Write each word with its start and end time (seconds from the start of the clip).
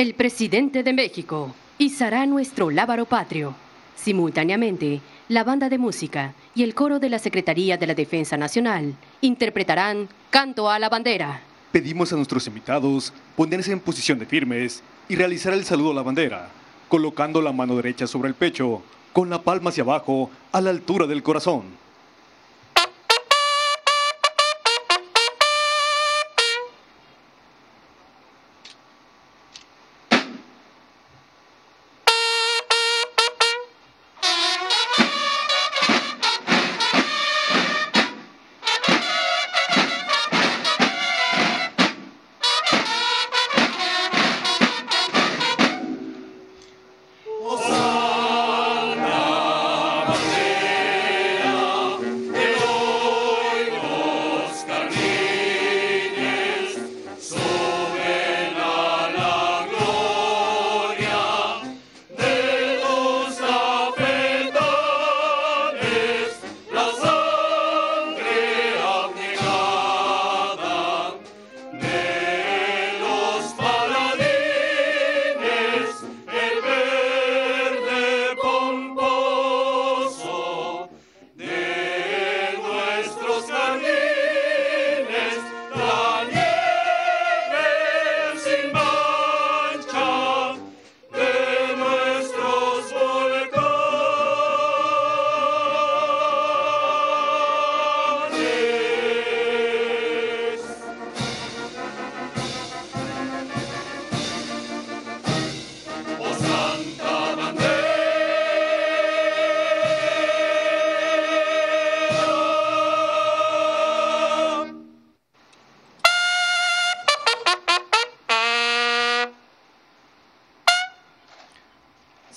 el 0.00 0.14
presidente 0.14 0.82
de 0.82 0.94
México 0.94 1.54
izará 1.76 2.24
nuestro 2.24 2.70
lábaro 2.70 3.04
patrio. 3.04 3.54
Simultáneamente, 3.96 5.02
la 5.28 5.44
banda 5.44 5.68
de 5.68 5.76
música 5.76 6.32
y 6.54 6.62
el 6.62 6.74
coro 6.74 6.98
de 6.98 7.10
la 7.10 7.18
Secretaría 7.18 7.76
de 7.76 7.86
la 7.86 7.92
Defensa 7.92 8.38
Nacional 8.38 8.94
interpretarán 9.20 10.08
Canto 10.30 10.70
a 10.70 10.78
la 10.78 10.88
Bandera. 10.88 11.42
Pedimos 11.70 12.10
a 12.14 12.16
nuestros 12.16 12.46
invitados 12.46 13.12
ponerse 13.36 13.72
en 13.72 13.80
posición 13.80 14.18
de 14.18 14.24
firmes 14.24 14.82
y 15.06 15.16
realizar 15.16 15.52
el 15.52 15.66
saludo 15.66 15.90
a 15.90 15.96
la 15.96 16.02
bandera, 16.02 16.48
colocando 16.88 17.42
la 17.42 17.52
mano 17.52 17.76
derecha 17.76 18.06
sobre 18.06 18.30
el 18.30 18.34
pecho, 18.34 18.80
con 19.12 19.28
la 19.28 19.42
palma 19.42 19.68
hacia 19.68 19.82
abajo, 19.82 20.30
a 20.50 20.62
la 20.62 20.70
altura 20.70 21.06
del 21.06 21.22
corazón. 21.22 21.64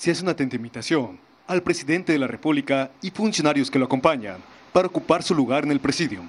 Se 0.04 0.10
hace 0.10 0.22
una 0.22 0.32
atenta 0.32 0.56
invitación 0.56 1.18
al 1.46 1.62
presidente 1.62 2.12
de 2.12 2.18
la 2.18 2.26
República 2.26 2.90
y 3.00 3.10
funcionarios 3.10 3.70
que 3.70 3.78
lo 3.78 3.86
acompañan 3.86 4.36
para 4.70 4.88
ocupar 4.88 5.22
su 5.22 5.34
lugar 5.34 5.64
en 5.64 5.70
el 5.70 5.80
presidium. 5.80 6.28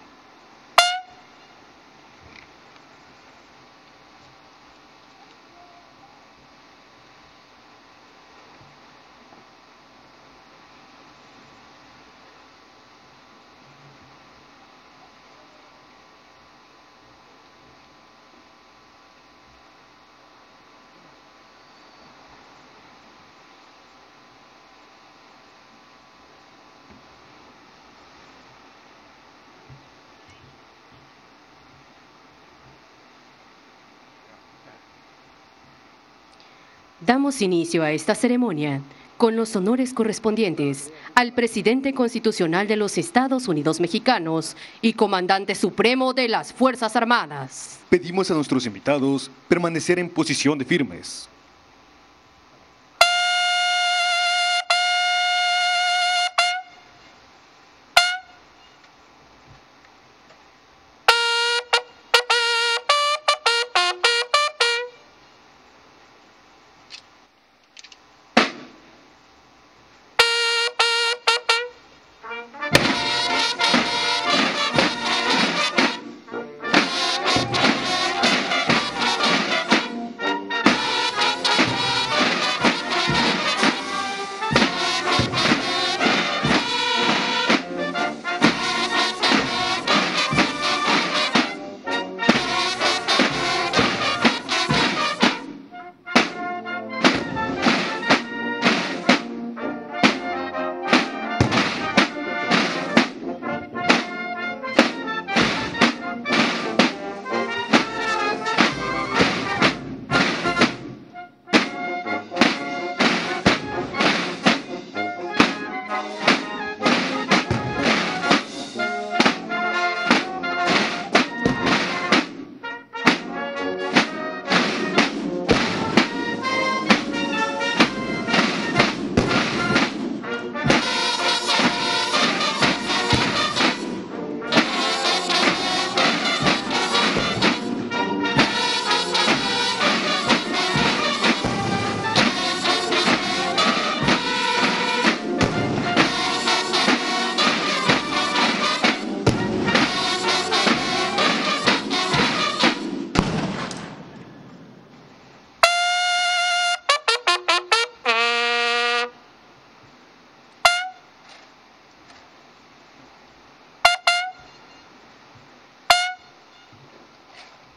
Damos 37.06 37.44
inicio 37.44 37.84
a 37.84 37.92
esta 37.92 38.16
ceremonia 38.16 38.82
con 39.18 39.36
los 39.36 39.56
honores 39.56 39.94
correspondientes 39.94 40.92
al 41.14 41.34
presidente 41.34 41.94
constitucional 41.94 42.68
de 42.68 42.78
los 42.78 42.98
Estados 42.98 43.48
Unidos 43.48 43.80
mexicanos 43.80 44.58
y 44.82 44.94
comandante 44.94 45.54
supremo 45.54 46.16
de 46.16 46.28
las 46.28 46.52
Fuerzas 46.52 46.96
Armadas. 46.96 47.80
Pedimos 47.90 48.32
a 48.32 48.34
nuestros 48.34 48.66
invitados 48.66 49.30
permanecer 49.48 50.00
en 50.00 50.10
posición 50.10 50.58
de 50.58 50.66
firmes. 50.66 51.30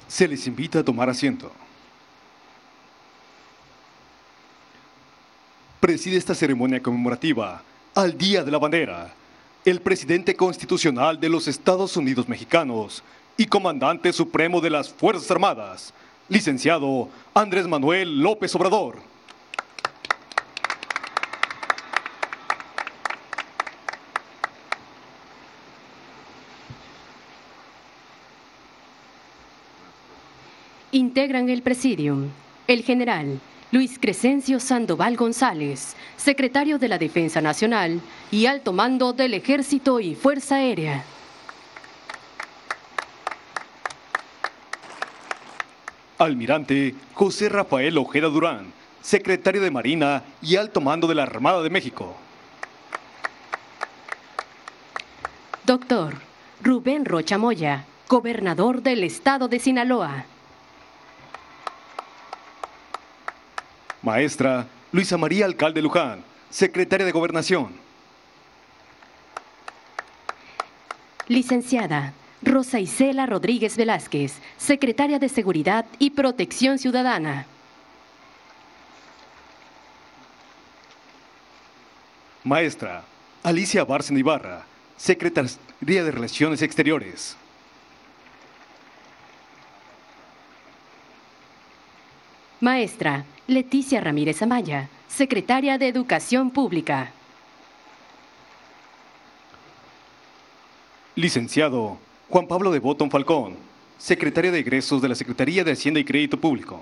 Se 0.08 0.26
les 0.26 0.46
invita 0.46 0.80
a 0.80 0.84
tomar 0.84 1.08
asiento. 1.08 1.52
Preside 5.78 6.16
esta 6.16 6.34
ceremonia 6.34 6.82
conmemorativa 6.82 7.62
al 7.94 8.18
Día 8.18 8.42
de 8.42 8.50
la 8.50 8.58
Bandera 8.58 9.14
el 9.64 9.80
presidente 9.82 10.34
constitucional 10.34 11.20
de 11.20 11.28
los 11.28 11.46
Estados 11.46 11.96
Unidos 11.96 12.28
mexicanos 12.28 13.02
y 13.36 13.46
comandante 13.46 14.12
supremo 14.12 14.60
de 14.60 14.70
las 14.70 14.88
Fuerzas 14.88 15.30
Armadas, 15.30 15.92
licenciado 16.28 17.08
Andrés 17.34 17.66
Manuel 17.66 18.20
López 18.20 18.54
Obrador. 18.54 18.96
Integran 31.18 31.48
el 31.48 31.62
presidium 31.62 32.28
el 32.68 32.84
general 32.84 33.40
Luis 33.72 33.98
Crescencio 33.98 34.60
Sandoval 34.60 35.16
González, 35.16 35.96
secretario 36.16 36.78
de 36.78 36.86
la 36.86 36.96
Defensa 36.96 37.40
Nacional 37.40 38.00
y 38.30 38.46
alto 38.46 38.72
mando 38.72 39.12
del 39.12 39.34
Ejército 39.34 39.98
y 39.98 40.14
Fuerza 40.14 40.54
Aérea. 40.54 41.04
Almirante 46.18 46.94
José 47.14 47.48
Rafael 47.48 47.98
Ojeda 47.98 48.28
Durán, 48.28 48.72
secretario 49.02 49.60
de 49.60 49.72
Marina 49.72 50.22
y 50.40 50.54
alto 50.54 50.80
mando 50.80 51.08
de 51.08 51.16
la 51.16 51.24
Armada 51.24 51.64
de 51.64 51.70
México. 51.70 52.14
Doctor 55.64 56.14
Rubén 56.62 57.04
Rocha 57.04 57.38
Moya, 57.38 57.86
gobernador 58.08 58.82
del 58.82 59.02
estado 59.02 59.48
de 59.48 59.58
Sinaloa. 59.58 60.24
Maestra 64.02 64.66
Luisa 64.92 65.18
María 65.18 65.44
Alcalde 65.44 65.82
Luján, 65.82 66.22
secretaria 66.50 67.04
de 67.04 67.12
Gobernación. 67.12 67.72
Licenciada 71.26 72.14
Rosa 72.42 72.78
Isela 72.78 73.26
Rodríguez 73.26 73.76
Velázquez, 73.76 74.34
secretaria 74.56 75.18
de 75.18 75.28
Seguridad 75.28 75.84
y 75.98 76.10
Protección 76.10 76.78
Ciudadana. 76.78 77.46
Maestra 82.44 83.04
Alicia 83.42 83.84
Bárcena 83.84 84.20
Ibarra, 84.20 84.64
secretaria 84.96 85.50
de 85.80 86.10
Relaciones 86.10 86.62
Exteriores. 86.62 87.36
Maestra 92.60 93.24
Leticia 93.46 94.00
Ramírez 94.00 94.42
Amaya, 94.42 94.88
secretaria 95.06 95.78
de 95.78 95.86
Educación 95.86 96.50
Pública. 96.50 97.12
Licenciado 101.14 101.98
Juan 102.28 102.48
Pablo 102.48 102.72
de 102.72 102.80
Botón 102.80 103.12
Falcón, 103.12 103.54
secretario 103.96 104.50
de 104.50 104.58
egresos 104.58 105.00
de 105.00 105.08
la 105.08 105.14
Secretaría 105.14 105.62
de 105.62 105.70
Hacienda 105.70 106.00
y 106.00 106.04
Crédito 106.04 106.36
Público. 106.36 106.80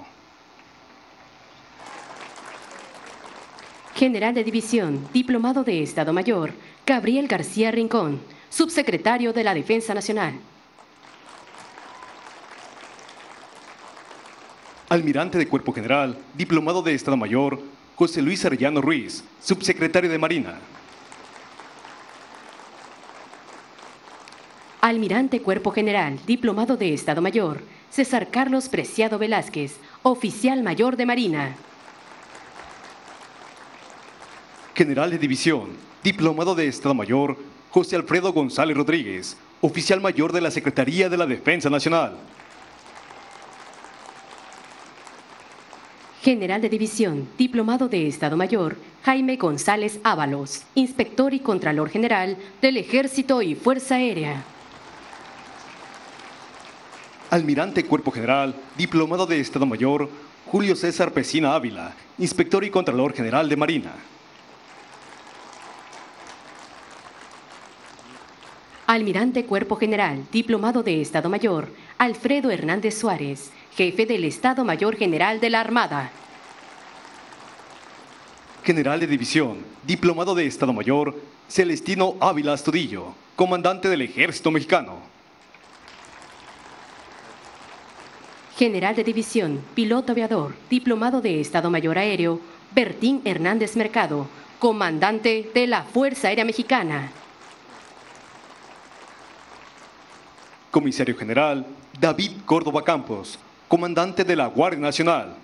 General 3.95 4.33
de 4.33 4.45
División, 4.45 5.07
Diplomado 5.13 5.63
de 5.63 5.83
Estado 5.83 6.15
Mayor, 6.15 6.55
Gabriel 6.87 7.29
García 7.29 7.71
Rincón, 7.71 8.19
subsecretario 8.49 9.35
de 9.35 9.45
la 9.45 9.53
Defensa 9.53 9.93
Nacional. 9.93 10.41
Almirante 14.89 15.37
de 15.37 15.49
Cuerpo 15.49 15.73
General, 15.73 16.17
Diplomado 16.35 16.81
de 16.81 16.95
Estado 16.95 17.17
Mayor, 17.17 17.61
José 17.97 18.23
Luis 18.23 18.45
Arellano 18.45 18.81
Ruiz, 18.81 19.25
subsecretario 19.43 20.09
de 20.09 20.17
Marina. 20.17 20.59
Almirante 24.81 25.43
Cuerpo 25.43 25.73
General, 25.73 26.17
Diplomado 26.25 26.77
de 26.77 26.95
Estado 26.95 27.21
Mayor, 27.21 27.63
César 27.91 28.29
Carlos 28.31 28.69
Preciado 28.69 29.19
Velázquez, 29.19 29.79
Oficial 30.05 30.63
Mayor 30.63 30.97
de 30.97 31.07
Marina. 31.07 31.57
General 34.77 35.11
de 35.11 35.19
División, 35.19 35.71
Diplomado 36.05 36.55
de 36.55 36.69
Estado 36.69 36.95
Mayor, 36.95 37.37
José 37.71 37.97
Alfredo 37.97 38.33
González 38.33 38.77
Rodríguez, 38.77 39.37
Oficial 39.63 40.01
Mayor 40.01 40.33
de 40.33 40.43
la 40.43 40.53
Secretaría 40.53 41.09
de 41.09 41.17
la 41.17 41.27
Defensa 41.27 41.69
Nacional. 41.69 42.17
General 46.27 46.61
de 46.61 46.69
División, 46.69 47.29
Diplomado 47.39 47.89
de 47.89 48.09
Estado 48.09 48.37
Mayor, 48.37 48.75
Jaime 49.05 49.37
González 49.37 50.01
Ábalos, 50.03 50.65
Inspector 50.75 51.33
y 51.33 51.39
Contralor 51.39 51.89
General 51.89 52.37
del 52.61 52.79
Ejército 52.79 53.43
y 53.43 53.55
Fuerza 53.55 53.95
Aérea. 53.95 54.43
Almirante 57.31 57.85
Cuerpo 57.85 58.11
General, 58.11 58.57
Diplomado 58.77 59.25
de 59.25 59.39
Estado 59.39 59.67
Mayor, 59.67 60.11
Julio 60.47 60.75
César 60.75 61.13
Pesina 61.13 61.55
Ávila, 61.55 61.95
Inspector 62.19 62.65
y 62.65 62.71
Contralor 62.71 63.13
General 63.13 63.49
de 63.49 63.57
Marina. 63.57 63.93
Almirante 68.89 69.45
Cuerpo 69.45 69.77
General, 69.77 70.25
Diplomado 70.33 70.83
de 70.83 71.01
Estado 71.01 71.29
Mayor, 71.29 71.69
Alfredo 71.99 72.51
Hernández 72.51 72.99
Suárez, 72.99 73.51
Jefe 73.75 74.05
del 74.05 74.25
Estado 74.25 74.65
Mayor 74.65 74.97
General 74.97 75.41
de 75.41 75.51
la 75.51 75.61
Armada. 75.61 76.11
General 78.65 79.01
de 79.01 79.07
División, 79.07 79.59
Diplomado 79.87 80.35
de 80.35 80.47
Estado 80.47 80.75
Mayor, 80.75 81.15
Celestino 81.49 82.17
Ávila 82.21 82.53
Astudillo, 82.53 83.15
Comandante 83.35 83.89
del 83.89 84.03
Ejército 84.03 84.51
Mexicano. 84.51 84.99
General 88.59 88.95
de 88.95 89.05
División, 89.05 89.63
Piloto 89.75 90.13
Aviador, 90.13 90.55
Diplomado 90.69 91.21
de 91.21 91.41
Estado 91.41 91.71
Mayor 91.71 91.97
Aéreo, 91.97 92.41
Bertín 92.75 93.23
Hernández 93.25 93.77
Mercado, 93.77 94.27
Comandante 94.59 95.51
de 95.55 95.67
la 95.67 95.83
Fuerza 95.83 96.29
Aérea 96.29 96.45
Mexicana. 96.45 97.11
Comisario 100.71 101.17
General 101.17 101.67
David 101.99 102.33
Córdoba 102.45 102.85
Campos, 102.85 103.39
Comandante 103.69 104.23
de 104.23 104.37
la 104.37 104.47
Guardia 104.47 104.81
Nacional. 104.81 105.35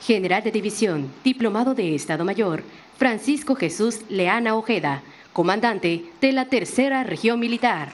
General 0.00 0.42
de 0.42 0.50
División, 0.50 1.10
Diplomado 1.22 1.74
de 1.74 1.94
Estado 1.94 2.24
Mayor, 2.24 2.62
Francisco 2.96 3.54
Jesús 3.54 4.00
Leana 4.08 4.54
Ojeda, 4.54 5.02
Comandante 5.34 6.06
de 6.20 6.32
la 6.32 6.46
Tercera 6.46 7.04
Región 7.04 7.38
Militar. 7.38 7.92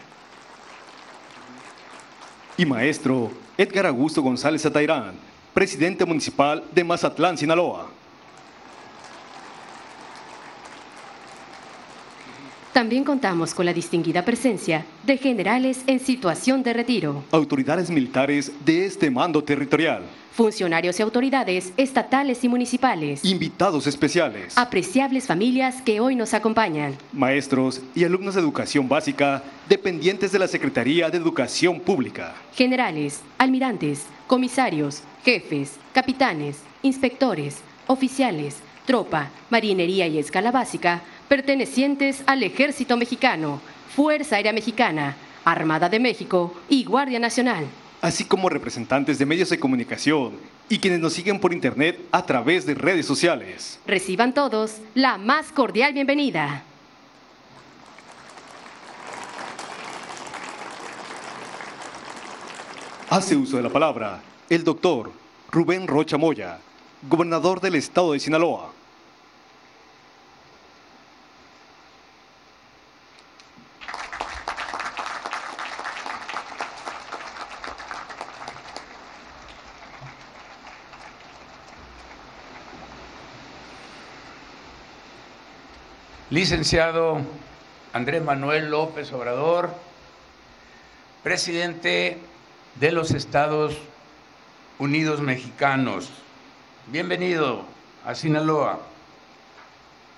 Y 2.57 2.65
Maestro 2.67 3.33
Edgar 3.59 3.87
Augusto 3.87 4.23
González 4.23 4.65
Atairán, 4.65 5.15
Presidente 5.53 6.05
Municipal 6.05 6.63
de 6.73 6.85
Mazatlán, 6.85 7.37
Sinaloa. 7.37 8.00
También 12.81 13.05
contamos 13.05 13.53
con 13.53 13.67
la 13.67 13.75
distinguida 13.75 14.25
presencia 14.25 14.87
de 15.05 15.19
generales 15.19 15.83
en 15.87 16.01
situación 16.01 16.63
de 16.63 16.73
retiro, 16.73 17.23
Autoridades 17.31 17.91
militares 17.91 18.51
de 18.65 18.87
este 18.87 19.11
mando 19.11 19.45
territorial. 19.45 20.03
funcionarios 20.33 20.99
y 20.99 21.03
autoridades 21.03 21.75
estatales 21.77 22.43
y 22.43 22.49
municipales, 22.49 23.23
Invitados 23.23 23.87
especiales. 23.87 24.57
apreciables 24.57 25.27
familias 25.27 25.83
que 25.83 26.01
hoy 26.01 26.17
nos 26.17 26.33
acompañan, 26.33 26.97
Maestros 27.13 27.83
y 27.95 28.05
alumnos 28.05 28.35
de 28.35 28.41
educación 28.41 28.89
básica 28.89 29.43
dependientes 29.69 30.33
de 30.33 30.39
la 30.39 30.49
Secretaría 30.49 31.11
de 31.11 31.19
Educación 31.19 31.81
Pública. 31.81 32.35
generales, 32.55 33.21
almirantes, 33.37 34.07
comisarios, 34.27 35.03
jefes, 35.23 35.73
capitanes, 35.93 36.61
inspectores, 36.83 37.59
oficiales, 37.89 38.57
tropa, 38.87 39.29
marinería 39.51 40.07
y 40.07 40.17
escala 40.19 40.51
básica, 40.51 41.03
pertenecientes 41.31 42.25
al 42.27 42.43
Ejército 42.43 42.97
Mexicano, 42.97 43.61
Fuerza 43.95 44.35
Aérea 44.35 44.53
Mexicana, 44.53 45.15
Armada 45.45 45.89
de 45.89 46.01
México 46.01 46.53
y 46.69 46.83
Guardia 46.83 47.21
Nacional. 47.21 47.67
así 48.03 48.25
como 48.25 48.49
representantes 48.49 49.17
de 49.17 49.27
medios 49.27 49.49
de 49.51 49.61
comunicación 49.61 50.33
y 50.69 50.79
quienes 50.81 50.99
nos 50.99 51.13
siguen 51.13 51.39
por 51.39 51.53
internet 51.53 52.01
a 52.11 52.27
través 52.27 52.67
de 52.67 52.75
redes 52.75 53.07
sociales. 53.07 53.79
Reciban 53.87 54.35
todos 54.35 54.79
la 54.95 55.19
más 55.19 55.53
cordial 55.53 55.93
bienvenida. 55.93 56.65
Hace 63.09 63.37
uso 63.37 63.57
de 63.57 63.63
la 63.63 63.71
palabra 63.71 64.21
el 64.49 64.65
doctor 64.65 65.13
Rubén 65.53 65.87
Rocha 65.87 66.17
Moya, 66.17 66.59
gobernador 67.09 67.61
del 67.61 67.77
estado 67.77 68.15
de 68.15 68.19
Sinaloa. 68.19 68.80
Licenciado 86.31 87.21
Andrés 87.93 88.23
Manuel 88.23 88.71
López 88.71 89.13
Obrador, 89.13 89.75
presidente 91.25 92.19
de 92.77 92.93
los 92.93 93.11
Estados 93.11 93.77
Unidos 94.79 95.21
Mexicanos. 95.21 96.09
Bienvenido 96.87 97.65
a 98.07 98.15
Sinaloa. 98.15 98.79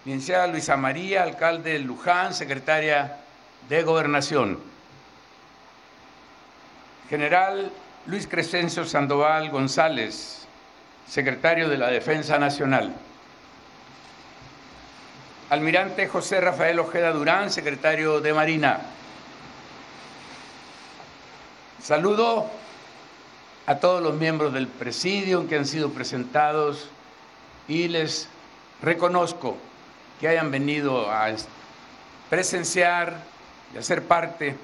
Licenciada 0.04 0.48
Luisa 0.48 0.76
María, 0.76 1.22
alcalde 1.22 1.72
de 1.72 1.78
Luján, 1.78 2.34
secretaria 2.34 3.16
de 3.70 3.82
Gobernación. 3.82 4.58
General 7.08 7.72
Luis 8.06 8.26
Crescencio 8.26 8.84
Sandoval 8.84 9.48
González, 9.48 10.46
secretario 11.08 11.70
de 11.70 11.78
la 11.78 11.88
Defensa 11.88 12.38
Nacional. 12.38 12.92
Almirante 15.52 16.08
José 16.08 16.40
Rafael 16.40 16.78
Ojeda 16.78 17.12
Durán, 17.12 17.50
secretario 17.50 18.22
de 18.22 18.32
Marina. 18.32 18.80
Saludo 21.82 22.46
a 23.66 23.76
todos 23.76 24.02
los 24.02 24.14
miembros 24.14 24.54
del 24.54 24.66
presidio 24.66 25.46
que 25.46 25.56
han 25.56 25.66
sido 25.66 25.90
presentados 25.90 26.88
y 27.68 27.88
les 27.88 28.30
reconozco 28.80 29.58
que 30.18 30.28
hayan 30.28 30.50
venido 30.50 31.10
a 31.10 31.28
presenciar 32.30 33.22
y 33.74 33.76
a 33.76 33.82
ser 33.82 34.04
parte 34.04 34.56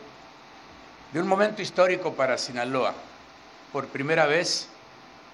de 1.12 1.20
un 1.20 1.28
momento 1.28 1.60
histórico 1.60 2.14
para 2.14 2.38
Sinaloa. 2.38 2.94
Por 3.74 3.88
primera 3.88 4.24
vez 4.24 4.70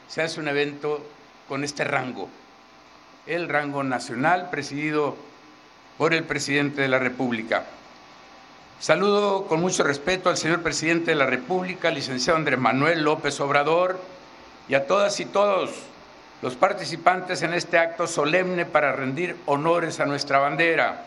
se 0.09 0.21
hace 0.21 0.41
un 0.41 0.49
evento 0.49 1.01
con 1.49 1.63
este 1.63 1.85
rango, 1.85 2.29
el 3.29 3.49
rango 3.49 3.85
nacional 3.85 4.51
presidido 4.51 5.33
por 5.99 6.15
el 6.15 6.25
presidente 6.25 6.83
de 6.83 6.89
la 6.89 6.99
República. 6.99 7.65
Saludo 8.81 9.47
con 9.47 9.61
mucho 9.61 9.85
respeto 9.85 10.29
al 10.29 10.37
señor 10.37 10.63
presidente 10.63 11.13
de 11.13 11.17
la 11.17 11.27
República, 11.27 11.91
licenciado 11.91 12.39
Andrés 12.39 12.59
Manuel 12.59 13.03
López 13.03 13.41
Obrador, 13.41 14.01
y 14.69 14.75
a 14.75 14.87
todas 14.87 15.21
y 15.21 15.27
todos 15.27 15.71
los 16.43 16.57
participantes 16.57 17.43
en 17.43 17.55
este 17.55 17.79
acto 17.79 18.07
solemne 18.07 18.67
para 18.67 18.93
rendir 18.93 19.37
honores 19.47 20.01
a 20.01 20.07
nuestra 20.07 20.39
bandera. 20.39 21.05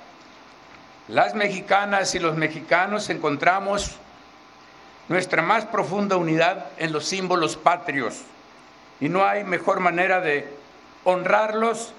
Las 1.07 1.35
mexicanas 1.35 2.15
y 2.15 2.19
los 2.19 2.35
mexicanos 2.35 3.09
encontramos 3.09 3.97
nuestra 5.07 5.41
más 5.41 5.65
profunda 5.65 6.17
unidad 6.17 6.65
en 6.77 6.91
los 6.91 7.05
símbolos 7.05 7.55
patrios 7.55 8.23
y 8.99 9.09
no 9.09 9.25
hay 9.25 9.43
mejor 9.43 9.79
manera 9.79 10.19
de 10.19 10.47
honrarlos 11.03 11.93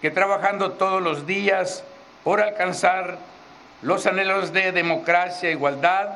que 0.00 0.10
trabajando 0.10 0.72
todos 0.72 1.02
los 1.02 1.26
días 1.26 1.82
por 2.26 2.40
alcanzar 2.40 3.18
los 3.82 4.04
anhelos 4.04 4.52
de 4.52 4.72
democracia, 4.72 5.48
igualdad 5.48 6.14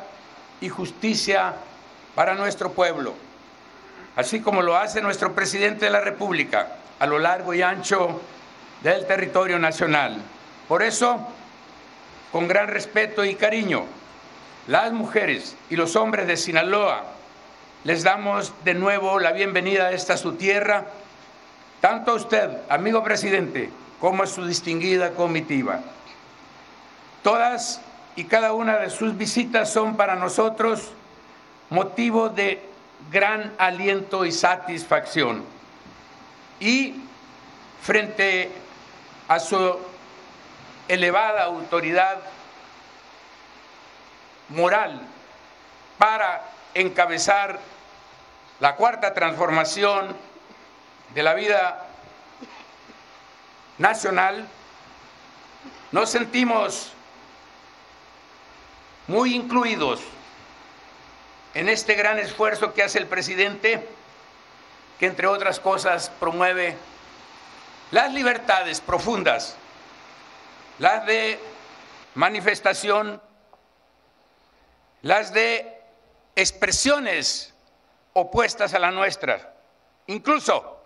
y 0.60 0.68
justicia 0.68 1.54
para 2.16 2.34
nuestro 2.34 2.72
pueblo, 2.72 3.14
así 4.16 4.40
como 4.40 4.60
lo 4.60 4.76
hace 4.76 5.00
nuestro 5.02 5.36
presidente 5.36 5.84
de 5.84 5.92
la 5.92 6.00
República 6.00 6.66
a 6.98 7.06
lo 7.06 7.20
largo 7.20 7.54
y 7.54 7.62
ancho 7.62 8.20
del 8.82 9.06
territorio 9.06 9.60
nacional. 9.60 10.20
Por 10.66 10.82
eso, 10.82 11.28
con 12.32 12.48
gran 12.48 12.66
respeto 12.66 13.24
y 13.24 13.36
cariño, 13.36 13.84
las 14.66 14.90
mujeres 14.90 15.56
y 15.70 15.76
los 15.76 15.94
hombres 15.94 16.26
de 16.26 16.36
Sinaloa 16.36 17.04
les 17.84 18.02
damos 18.02 18.52
de 18.64 18.74
nuevo 18.74 19.20
la 19.20 19.30
bienvenida 19.30 19.86
a 19.86 19.92
esta 19.92 20.16
su 20.16 20.32
tierra, 20.32 20.86
tanto 21.80 22.10
a 22.10 22.14
usted, 22.14 22.50
amigo 22.68 23.04
presidente, 23.04 23.70
como 24.00 24.24
a 24.24 24.26
su 24.26 24.44
distinguida 24.44 25.10
comitiva. 25.10 25.78
Todas 27.22 27.80
y 28.16 28.24
cada 28.24 28.52
una 28.52 28.78
de 28.78 28.90
sus 28.90 29.16
visitas 29.16 29.72
son 29.72 29.96
para 29.96 30.16
nosotros 30.16 30.90
motivo 31.68 32.28
de 32.28 32.62
gran 33.10 33.52
aliento 33.58 34.24
y 34.24 34.32
satisfacción. 34.32 35.44
Y 36.58 36.94
frente 37.82 38.50
a 39.28 39.38
su 39.38 39.78
elevada 40.88 41.44
autoridad 41.44 42.18
moral 44.48 45.00
para 45.98 46.42
encabezar 46.74 47.58
la 48.58 48.76
cuarta 48.76 49.14
transformación 49.14 50.16
de 51.14 51.22
la 51.22 51.34
vida 51.34 51.86
nacional, 53.78 54.46
nos 55.92 56.10
sentimos 56.10 56.92
muy 59.10 59.34
incluidos 59.34 60.00
en 61.54 61.68
este 61.68 61.94
gran 61.94 62.20
esfuerzo 62.20 62.72
que 62.72 62.84
hace 62.84 62.98
el 63.00 63.08
presidente, 63.08 63.84
que 65.00 65.06
entre 65.06 65.26
otras 65.26 65.58
cosas 65.58 66.12
promueve 66.20 66.76
las 67.90 68.12
libertades 68.14 68.80
profundas, 68.80 69.56
las 70.78 71.04
de 71.06 71.40
manifestación, 72.14 73.20
las 75.02 75.34
de 75.34 75.82
expresiones 76.36 77.52
opuestas 78.12 78.74
a 78.74 78.78
la 78.78 78.92
nuestra, 78.92 79.54
incluso 80.06 80.80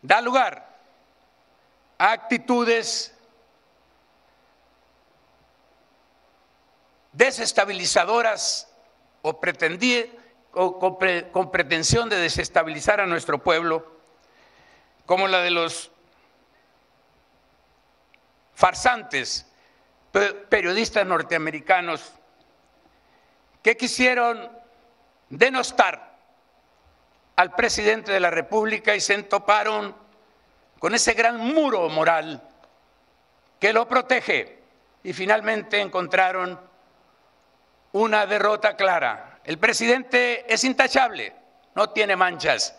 da 0.00 0.20
lugar 0.20 0.64
a 1.98 2.12
actitudes 2.12 3.17
desestabilizadoras 7.18 8.72
o, 9.22 9.30
o 10.52 10.88
con 11.32 11.50
pretensión 11.50 12.08
de 12.08 12.16
desestabilizar 12.16 13.00
a 13.00 13.06
nuestro 13.06 13.42
pueblo, 13.42 13.98
como 15.04 15.26
la 15.26 15.40
de 15.40 15.50
los 15.50 15.90
farsantes 18.54 19.46
periodistas 20.48 21.04
norteamericanos 21.06 22.12
que 23.62 23.76
quisieron 23.76 24.50
denostar 25.28 26.16
al 27.34 27.54
presidente 27.54 28.12
de 28.12 28.20
la 28.20 28.30
República 28.30 28.94
y 28.94 29.00
se 29.00 29.14
entoparon 29.14 29.94
con 30.78 30.94
ese 30.94 31.14
gran 31.14 31.38
muro 31.38 31.88
moral 31.88 32.48
que 33.58 33.72
lo 33.72 33.88
protege. 33.88 34.58
Y 35.02 35.12
finalmente 35.12 35.80
encontraron 35.80 36.68
una 37.92 38.26
derrota 38.26 38.76
clara. 38.76 39.40
El 39.44 39.58
presidente 39.58 40.52
es 40.52 40.64
intachable, 40.64 41.34
no 41.74 41.90
tiene 41.90 42.16
manchas, 42.16 42.78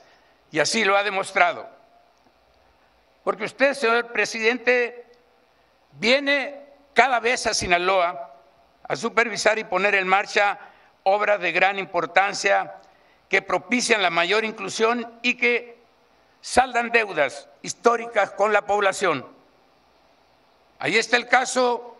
y 0.52 0.60
así 0.60 0.84
lo 0.84 0.98
ha 0.98 1.04
demostrado. 1.04 1.70
Porque 3.24 3.46
usted, 3.46 3.74
señor 3.74 4.12
presidente, 4.12 5.06
viene 5.94 6.66
cada 6.94 7.20
vez 7.20 7.48
a 7.48 7.54
Sinaloa 7.54 8.34
a 8.84 8.96
supervisar 8.96 9.60
y 9.60 9.64
poner 9.64 9.96
en 9.96 10.08
marcha 10.08 10.60
obras 11.04 11.40
de 11.40 11.52
gran 11.52 11.78
importancia 11.78 12.76
que 13.28 13.42
propician 13.42 14.02
la 14.02 14.10
mayor 14.10 14.44
inclusión 14.44 15.20
y 15.22 15.36
que 15.36 15.78
saldan 16.42 16.92
deudas 16.92 17.48
históricas 17.62 18.32
con 18.32 18.52
la 18.52 18.66
población. 18.66 19.26
Ahí 20.80 20.98
está 20.98 21.18
el 21.18 21.28
caso 21.28 21.99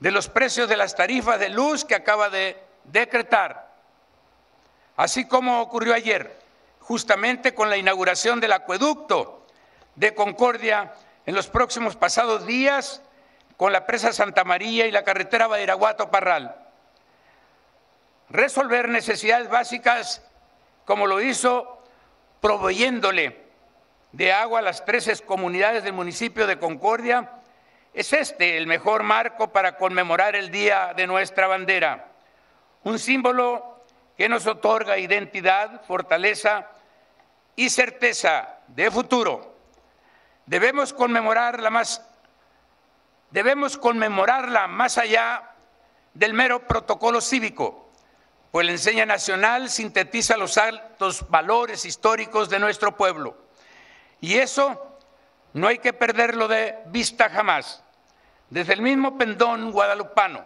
de 0.00 0.10
los 0.10 0.28
precios 0.28 0.68
de 0.68 0.76
las 0.76 0.94
tarifas 0.94 1.40
de 1.40 1.48
luz 1.48 1.84
que 1.84 1.94
acaba 1.94 2.28
de 2.28 2.56
decretar, 2.84 3.72
así 4.96 5.26
como 5.26 5.60
ocurrió 5.60 5.94
ayer, 5.94 6.38
justamente 6.80 7.54
con 7.54 7.70
la 7.70 7.76
inauguración 7.76 8.40
del 8.40 8.52
acueducto 8.52 9.46
de 9.94 10.14
Concordia 10.14 10.92
en 11.24 11.34
los 11.34 11.48
próximos 11.48 11.96
pasados 11.96 12.46
días 12.46 13.02
con 13.56 13.72
la 13.72 13.86
presa 13.86 14.12
Santa 14.12 14.44
María 14.44 14.86
y 14.86 14.90
la 14.90 15.02
carretera 15.02 15.48
Badiraguato-Parral. 15.48 16.54
Resolver 18.28 18.88
necesidades 18.88 19.48
básicas 19.48 20.22
como 20.84 21.06
lo 21.06 21.20
hizo 21.20 21.82
proveyéndole 22.40 23.44
de 24.12 24.32
agua 24.32 24.60
a 24.60 24.62
las 24.62 24.84
13 24.84 25.24
comunidades 25.24 25.84
del 25.84 25.92
municipio 25.92 26.46
de 26.46 26.58
Concordia 26.58 27.30
es 27.96 28.12
este 28.12 28.58
el 28.58 28.66
mejor 28.66 29.02
marco 29.04 29.50
para 29.50 29.78
conmemorar 29.78 30.36
el 30.36 30.50
Día 30.50 30.92
de 30.94 31.06
nuestra 31.06 31.46
bandera, 31.46 32.08
un 32.84 32.98
símbolo 32.98 33.80
que 34.18 34.28
nos 34.28 34.46
otorga 34.46 34.98
identidad, 34.98 35.82
fortaleza 35.86 36.66
y 37.56 37.70
certeza 37.70 38.58
de 38.66 38.90
futuro. 38.90 39.56
Debemos 40.44 40.92
conmemorarla 40.92 41.70
más 41.70 42.02
debemos 43.30 43.78
conmemorarla 43.78 44.66
más 44.66 44.98
allá 44.98 45.52
del 46.12 46.34
mero 46.34 46.66
protocolo 46.66 47.22
cívico, 47.22 47.90
pues 48.50 48.66
la 48.66 48.72
enseña 48.72 49.06
nacional 49.06 49.70
sintetiza 49.70 50.36
los 50.36 50.58
altos 50.58 51.28
valores 51.30 51.86
históricos 51.86 52.50
de 52.50 52.58
nuestro 52.58 52.94
pueblo. 52.94 53.38
Y 54.20 54.34
eso 54.34 54.98
no 55.54 55.66
hay 55.66 55.78
que 55.78 55.94
perderlo 55.94 56.46
de 56.46 56.78
vista 56.88 57.30
jamás. 57.30 57.82
Desde 58.50 58.74
el 58.74 58.82
mismo 58.82 59.18
pendón 59.18 59.72
guadalupano, 59.72 60.44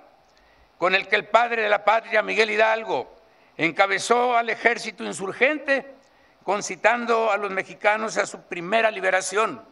con 0.79 0.95
el 0.95 1.07
que 1.09 1.17
el 1.17 1.27
padre 1.27 1.63
de 1.63 1.69
la 1.69 1.85
patria, 1.85 2.23
Miguel 2.23 2.51
Hidalgo, 2.51 3.15
encabezó 3.57 4.37
al 4.37 4.49
ejército 4.49 5.05
insurgente, 5.05 5.95
concitando 6.43 7.31
a 7.31 7.37
los 7.37 7.51
mexicanos 7.51 8.17
a 8.17 8.25
su 8.25 8.41
primera 8.43 8.91
liberación. 8.91 9.63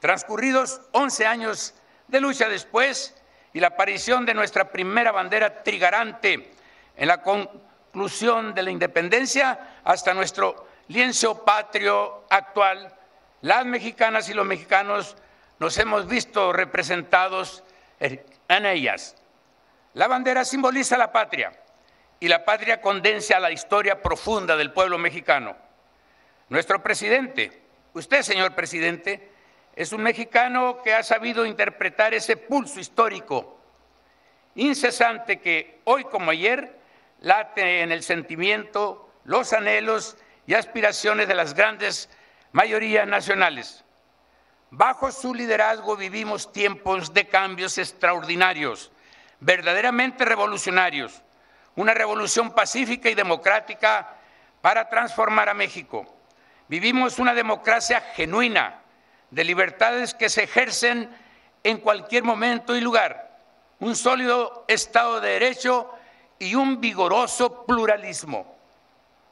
Transcurridos 0.00 0.82
11 0.92 1.26
años 1.26 1.74
de 2.08 2.20
lucha 2.20 2.48
después 2.48 3.14
y 3.54 3.60
la 3.60 3.68
aparición 3.68 4.26
de 4.26 4.34
nuestra 4.34 4.70
primera 4.70 5.10
bandera 5.10 5.62
trigarante 5.62 6.52
en 6.96 7.08
la 7.08 7.22
conclusión 7.22 8.54
de 8.54 8.62
la 8.62 8.70
independencia 8.70 9.78
hasta 9.84 10.12
nuestro 10.12 10.68
lienzo 10.88 11.44
patrio 11.44 12.24
actual, 12.28 12.94
las 13.40 13.64
mexicanas 13.64 14.28
y 14.28 14.34
los 14.34 14.44
mexicanos 14.44 15.16
nos 15.60 15.78
hemos 15.78 16.08
visto 16.08 16.52
representados 16.52 17.62
en 18.00 18.66
ellas. 18.66 19.14
La 19.94 20.08
bandera 20.08 20.44
simboliza 20.44 20.96
la 20.96 21.12
patria 21.12 21.52
y 22.18 22.28
la 22.28 22.44
patria 22.44 22.80
condensa 22.80 23.38
la 23.38 23.52
historia 23.52 24.00
profunda 24.00 24.56
del 24.56 24.72
pueblo 24.72 24.98
mexicano. 24.98 25.56
Nuestro 26.48 26.82
presidente, 26.82 27.62
usted 27.92 28.22
señor 28.22 28.54
presidente, 28.54 29.30
es 29.76 29.92
un 29.92 30.02
mexicano 30.02 30.82
que 30.82 30.94
ha 30.94 31.02
sabido 31.02 31.46
interpretar 31.46 32.14
ese 32.14 32.36
pulso 32.36 32.80
histórico 32.80 33.58
incesante 34.54 35.40
que 35.40 35.80
hoy 35.84 36.04
como 36.04 36.30
ayer 36.30 36.78
late 37.20 37.82
en 37.82 37.92
el 37.92 38.02
sentimiento, 38.02 39.12
los 39.24 39.52
anhelos 39.52 40.16
y 40.46 40.54
aspiraciones 40.54 41.28
de 41.28 41.34
las 41.34 41.54
grandes 41.54 42.08
mayorías 42.52 43.06
nacionales. 43.06 43.84
Bajo 44.70 45.10
su 45.10 45.34
liderazgo 45.34 45.96
vivimos 45.96 46.52
tiempos 46.52 47.12
de 47.12 47.26
cambios 47.26 47.76
extraordinarios, 47.76 48.92
verdaderamente 49.40 50.24
revolucionarios, 50.24 51.22
una 51.74 51.92
revolución 51.92 52.52
pacífica 52.52 53.10
y 53.10 53.16
democrática 53.16 54.14
para 54.60 54.88
transformar 54.88 55.48
a 55.48 55.54
México. 55.54 56.06
Vivimos 56.68 57.18
una 57.18 57.34
democracia 57.34 58.00
genuina, 58.14 58.76
de 59.30 59.44
libertades 59.44 60.14
que 60.14 60.28
se 60.28 60.44
ejercen 60.44 61.10
en 61.64 61.78
cualquier 61.78 62.22
momento 62.22 62.76
y 62.76 62.80
lugar, 62.80 63.38
un 63.80 63.96
sólido 63.96 64.64
Estado 64.68 65.20
de 65.20 65.30
Derecho 65.30 65.92
y 66.38 66.54
un 66.54 66.80
vigoroso 66.80 67.64
pluralismo. 67.64 68.56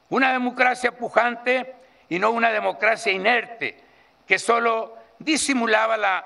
Una 0.08 0.32
democracia 0.32 0.96
pujante 0.96 1.76
y 2.08 2.18
no 2.18 2.30
una 2.30 2.50
democracia 2.50 3.12
inerte 3.12 3.84
que 4.26 4.38
solo 4.38 4.97
disimulaba 5.18 5.96
las 5.96 6.24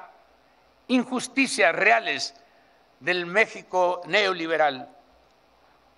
injusticias 0.88 1.74
reales 1.74 2.34
del 3.00 3.26
México 3.26 4.02
neoliberal. 4.06 4.88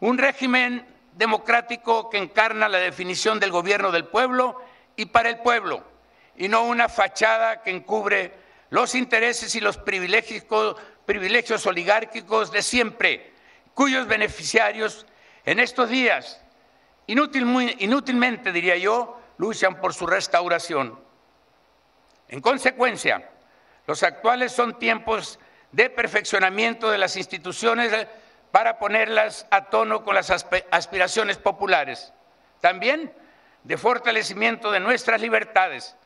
Un 0.01 0.19
régimen 0.19 0.87
democrático 1.15 2.11
que 2.11 2.19
encarna 2.19 2.69
la 2.69 2.79
definición 2.79 3.39
del 3.39 3.51
gobierno 3.51 3.93
del 3.93 4.07
pueblo 4.07 4.61
y 4.97 5.07
para 5.07 5.29
el 5.29 5.39
pueblo, 5.39 5.85
y 6.37 6.49
no 6.49 6.65
una 6.65 6.89
fachada 6.89 7.63
que 7.63 7.71
encubre 7.71 8.33
los 8.71 8.95
intereses 8.95 9.55
y 9.55 9.61
los 9.61 9.77
privilegios, 9.77 10.45
privilegios 11.05 11.67
oligárquicos 11.67 12.51
de 12.51 12.63
siempre, 12.63 13.33
cuyos 13.75 14.07
beneficiarios 14.07 15.07
en 15.45 15.61
estos 15.61 15.89
días, 15.91 16.41
inútilmente 17.07 18.51
diría 18.51 18.77
yo, 18.77 19.21
luchan 19.37 19.81
por 19.81 19.95
su 19.95 20.07
restauración. 20.07 21.04
En 22.35 22.41
consecuencia, 22.41 23.31
los 23.87 24.03
actuales 24.03 24.51
son 24.51 24.77
tiempos 24.77 25.39
de 25.71 25.89
perfeccionamiento 25.89 26.91
de 26.91 26.99
las 26.99 27.17
instituciones 27.17 28.09
para 28.51 28.81
ponerlas 28.81 29.47
a 29.53 29.67
tono 29.67 30.03
con 30.03 30.17
las 30.17 30.33
aspiraciones 30.73 31.39
populares. 31.39 32.13
También 32.61 33.15
de 33.63 33.77
fortalecimiento 33.77 34.73
de 34.73 34.81
nuestras 34.81 35.21
libertades, 35.21 35.97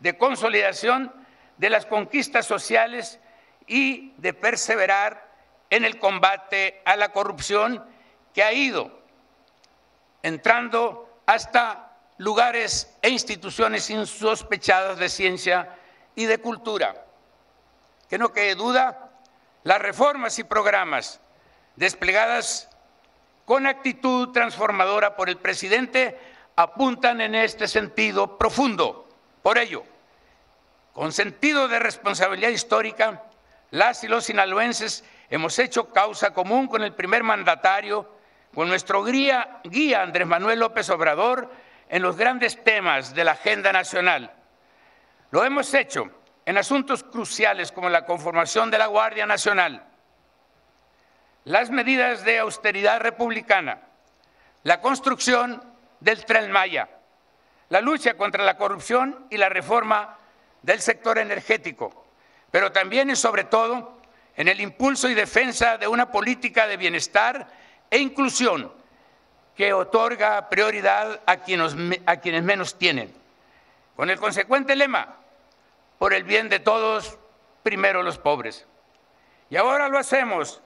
de 0.00 0.18
consolidación 0.18 1.14
de 1.56 1.70
las 1.70 1.86
conquistas 1.86 2.46
sociales 2.46 3.20
y 3.68 4.12
de 4.16 4.34
perseverar 4.34 5.30
en 5.70 5.84
el 5.84 6.00
combate 6.00 6.82
a 6.84 6.96
la 6.96 7.12
corrupción 7.12 7.84
que 8.34 8.42
ha 8.42 8.52
ido 8.52 8.90
entrando 10.24 11.20
hasta 11.26 11.85
lugares 12.18 12.96
e 13.02 13.08
instituciones 13.10 13.90
insospechadas 13.90 14.98
de 14.98 15.08
ciencia 15.08 15.76
y 16.14 16.24
de 16.24 16.38
cultura. 16.38 17.04
Que 18.08 18.18
no 18.18 18.32
quede 18.32 18.54
duda, 18.54 19.10
las 19.64 19.80
reformas 19.80 20.38
y 20.38 20.44
programas 20.44 21.20
desplegadas 21.76 22.68
con 23.44 23.66
actitud 23.66 24.30
transformadora 24.30 25.16
por 25.16 25.28
el 25.28 25.36
presidente 25.36 26.18
apuntan 26.56 27.20
en 27.20 27.34
este 27.34 27.68
sentido 27.68 28.38
profundo. 28.38 29.08
Por 29.42 29.58
ello, 29.58 29.84
con 30.92 31.12
sentido 31.12 31.68
de 31.68 31.78
responsabilidad 31.78 32.48
histórica, 32.48 33.22
las 33.70 34.02
y 34.04 34.08
los 34.08 34.24
sinaloenses 34.24 35.04
hemos 35.28 35.58
hecho 35.58 35.92
causa 35.92 36.32
común 36.32 36.66
con 36.66 36.82
el 36.82 36.94
primer 36.94 37.22
mandatario, 37.22 38.08
con 38.54 38.68
nuestro 38.68 39.04
guía, 39.04 39.60
guía 39.64 40.02
Andrés 40.02 40.26
Manuel 40.26 40.60
López 40.60 40.88
Obrador, 40.90 41.50
en 41.88 42.02
los 42.02 42.16
grandes 42.16 42.62
temas 42.62 43.14
de 43.14 43.24
la 43.24 43.32
agenda 43.32 43.72
nacional. 43.72 44.32
Lo 45.30 45.44
hemos 45.44 45.72
hecho 45.74 46.10
en 46.44 46.58
asuntos 46.58 47.02
cruciales 47.02 47.72
como 47.72 47.88
la 47.88 48.04
conformación 48.04 48.70
de 48.70 48.78
la 48.78 48.86
Guardia 48.86 49.26
Nacional, 49.26 49.84
las 51.44 51.70
medidas 51.70 52.24
de 52.24 52.38
austeridad 52.38 53.00
republicana, 53.00 53.80
la 54.62 54.80
construcción 54.80 55.62
del 56.00 56.24
tren 56.24 56.50
Maya, 56.50 56.88
la 57.68 57.80
lucha 57.80 58.14
contra 58.14 58.44
la 58.44 58.56
corrupción 58.56 59.26
y 59.30 59.36
la 59.36 59.48
reforma 59.48 60.16
del 60.62 60.80
sector 60.80 61.18
energético, 61.18 62.06
pero 62.50 62.72
también 62.72 63.10
y 63.10 63.16
sobre 63.16 63.44
todo 63.44 64.00
en 64.36 64.48
el 64.48 64.60
impulso 64.60 65.08
y 65.08 65.14
defensa 65.14 65.78
de 65.78 65.88
una 65.88 66.10
política 66.10 66.66
de 66.66 66.76
bienestar 66.76 67.48
e 67.90 67.98
inclusión 67.98 68.72
que 69.56 69.72
otorga 69.72 70.48
prioridad 70.50 71.20
a 71.24 71.38
quienes, 71.38 71.74
menos 71.74 72.78
tienen, 72.78 73.12
con 73.96 74.10
el 74.10 74.18
consecuente 74.18 74.76
lema, 74.76 75.16
por 75.98 76.12
el 76.12 76.24
bien 76.24 76.50
de 76.50 76.60
todos, 76.60 77.18
primero 77.62 78.02
los 78.02 78.18
pobres. 78.18 78.66
Y 79.48 79.56
ahora 79.56 79.88
lo 79.88 79.98
hacemos 79.98 80.60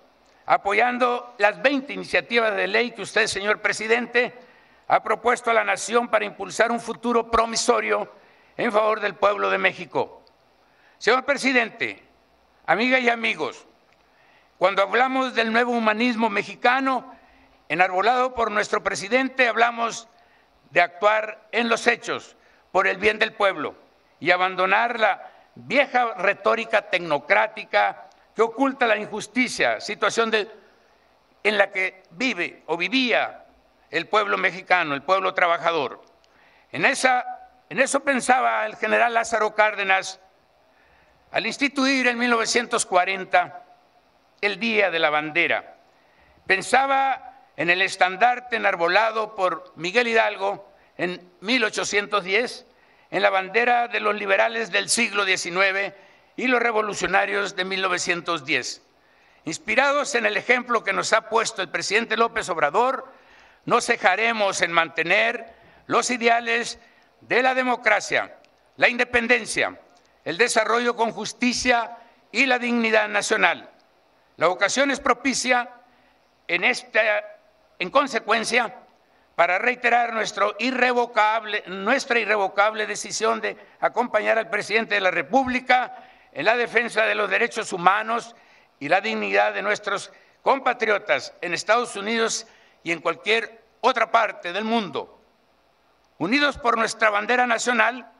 apoyando 0.44 1.34
las 1.38 1.62
20 1.62 1.92
iniciativas 1.92 2.56
de 2.56 2.66
ley 2.66 2.90
que 2.90 3.02
usted, 3.02 3.28
señor 3.28 3.60
presidente, 3.60 4.34
ha 4.88 5.00
propuesto 5.04 5.52
a 5.52 5.54
la 5.54 5.62
nación 5.62 6.08
para 6.08 6.24
impulsar 6.24 6.72
un 6.72 6.80
futuro 6.80 7.30
promisorio 7.30 8.12
en 8.56 8.72
favor 8.72 9.00
del 9.00 9.14
pueblo 9.14 9.48
de 9.50 9.58
México. 9.58 10.22
Señor 10.98 11.24
presidente, 11.24 12.02
amigas 12.66 13.00
y 13.00 13.08
amigos, 13.08 13.64
cuando 14.58 14.82
hablamos 14.82 15.34
del 15.34 15.52
nuevo 15.52 15.70
humanismo 15.70 16.28
mexicano, 16.28 17.14
enarbolado 17.70 18.34
por 18.34 18.50
nuestro 18.50 18.82
presidente, 18.82 19.46
hablamos 19.46 20.08
de 20.70 20.80
actuar 20.80 21.46
en 21.52 21.68
los 21.68 21.86
hechos 21.86 22.36
por 22.72 22.88
el 22.88 22.98
bien 22.98 23.20
del 23.20 23.32
pueblo 23.32 23.76
y 24.18 24.32
abandonar 24.32 24.98
la 24.98 25.30
vieja 25.54 26.14
retórica 26.14 26.90
tecnocrática 26.90 28.08
que 28.34 28.42
oculta 28.42 28.88
la 28.88 28.96
injusticia, 28.96 29.80
situación 29.80 30.32
en 31.44 31.58
la 31.58 31.70
que 31.70 32.02
vive 32.10 32.64
o 32.66 32.76
vivía 32.76 33.44
el 33.88 34.08
pueblo 34.08 34.36
mexicano, 34.36 34.94
el 34.94 35.02
pueblo 35.02 35.32
trabajador. 35.32 36.02
En, 36.72 36.84
esa, 36.84 37.24
en 37.68 37.78
eso 37.78 38.00
pensaba 38.00 38.66
el 38.66 38.74
general 38.74 39.14
Lázaro 39.14 39.54
Cárdenas 39.54 40.18
al 41.30 41.46
instituir 41.46 42.08
en 42.08 42.18
1940 42.18 43.62
el 44.40 44.58
Día 44.58 44.90
de 44.90 44.98
la 44.98 45.10
Bandera. 45.10 45.76
Pensaba 46.48 47.29
en 47.60 47.68
el 47.68 47.82
estandarte 47.82 48.56
enarbolado 48.56 49.34
por 49.34 49.74
Miguel 49.76 50.08
Hidalgo 50.08 50.72
en 50.96 51.30
1810, 51.42 52.64
en 53.10 53.22
la 53.22 53.28
bandera 53.28 53.86
de 53.86 54.00
los 54.00 54.14
liberales 54.14 54.72
del 54.72 54.88
siglo 54.88 55.26
XIX 55.26 55.92
y 56.36 56.46
los 56.46 56.62
revolucionarios 56.62 57.56
de 57.56 57.66
1910. 57.66 58.80
Inspirados 59.44 60.14
en 60.14 60.24
el 60.24 60.38
ejemplo 60.38 60.82
que 60.82 60.94
nos 60.94 61.12
ha 61.12 61.28
puesto 61.28 61.60
el 61.60 61.68
presidente 61.68 62.16
López 62.16 62.48
Obrador, 62.48 63.12
no 63.66 63.82
cejaremos 63.82 64.62
en 64.62 64.72
mantener 64.72 65.54
los 65.86 66.10
ideales 66.10 66.78
de 67.20 67.42
la 67.42 67.54
democracia, 67.54 68.38
la 68.78 68.88
independencia, 68.88 69.78
el 70.24 70.38
desarrollo 70.38 70.96
con 70.96 71.12
justicia 71.12 71.98
y 72.32 72.46
la 72.46 72.58
dignidad 72.58 73.10
nacional. 73.10 73.68
La 74.38 74.48
ocasión 74.48 74.90
es 74.90 74.98
propicia 74.98 75.68
en 76.48 76.64
esta 76.64 77.00
en 77.80 77.90
consecuencia, 77.90 78.76
para 79.34 79.58
reiterar 79.58 80.12
nuestra 80.12 80.48
irrevocable 80.58 81.62
decisión 82.86 83.40
de 83.40 83.56
acompañar 83.80 84.36
al 84.36 84.50
presidente 84.50 84.96
de 84.96 85.00
la 85.00 85.10
República 85.10 85.96
en 86.30 86.44
la 86.44 86.56
defensa 86.56 87.06
de 87.06 87.14
los 87.14 87.30
derechos 87.30 87.72
humanos 87.72 88.36
y 88.78 88.88
la 88.88 89.00
dignidad 89.00 89.54
de 89.54 89.62
nuestros 89.62 90.12
compatriotas 90.42 91.32
en 91.40 91.54
Estados 91.54 91.96
Unidos 91.96 92.46
y 92.82 92.92
en 92.92 93.00
cualquier 93.00 93.64
otra 93.80 94.10
parte 94.10 94.52
del 94.52 94.64
mundo. 94.64 95.18
Unidos 96.18 96.58
por 96.58 96.76
nuestra 96.76 97.08
bandera 97.08 97.46
nacional, 97.46 98.12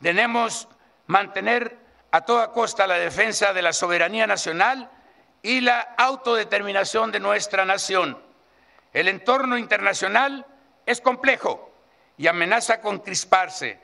debemos 0.00 0.68
mantener 1.06 1.78
a 2.10 2.20
toda 2.20 2.52
costa 2.52 2.86
la 2.86 2.98
defensa 2.98 3.54
de 3.54 3.62
la 3.62 3.72
soberanía 3.72 4.26
nacional 4.26 4.90
y 5.40 5.62
la 5.62 5.80
autodeterminación 5.96 7.10
de 7.10 7.20
nuestra 7.20 7.64
nación. 7.64 8.27
El 8.98 9.06
entorno 9.06 9.56
internacional 9.56 10.44
es 10.84 11.00
complejo 11.00 11.72
y 12.16 12.26
amenaza 12.26 12.80
con 12.80 12.98
crisparse 12.98 13.78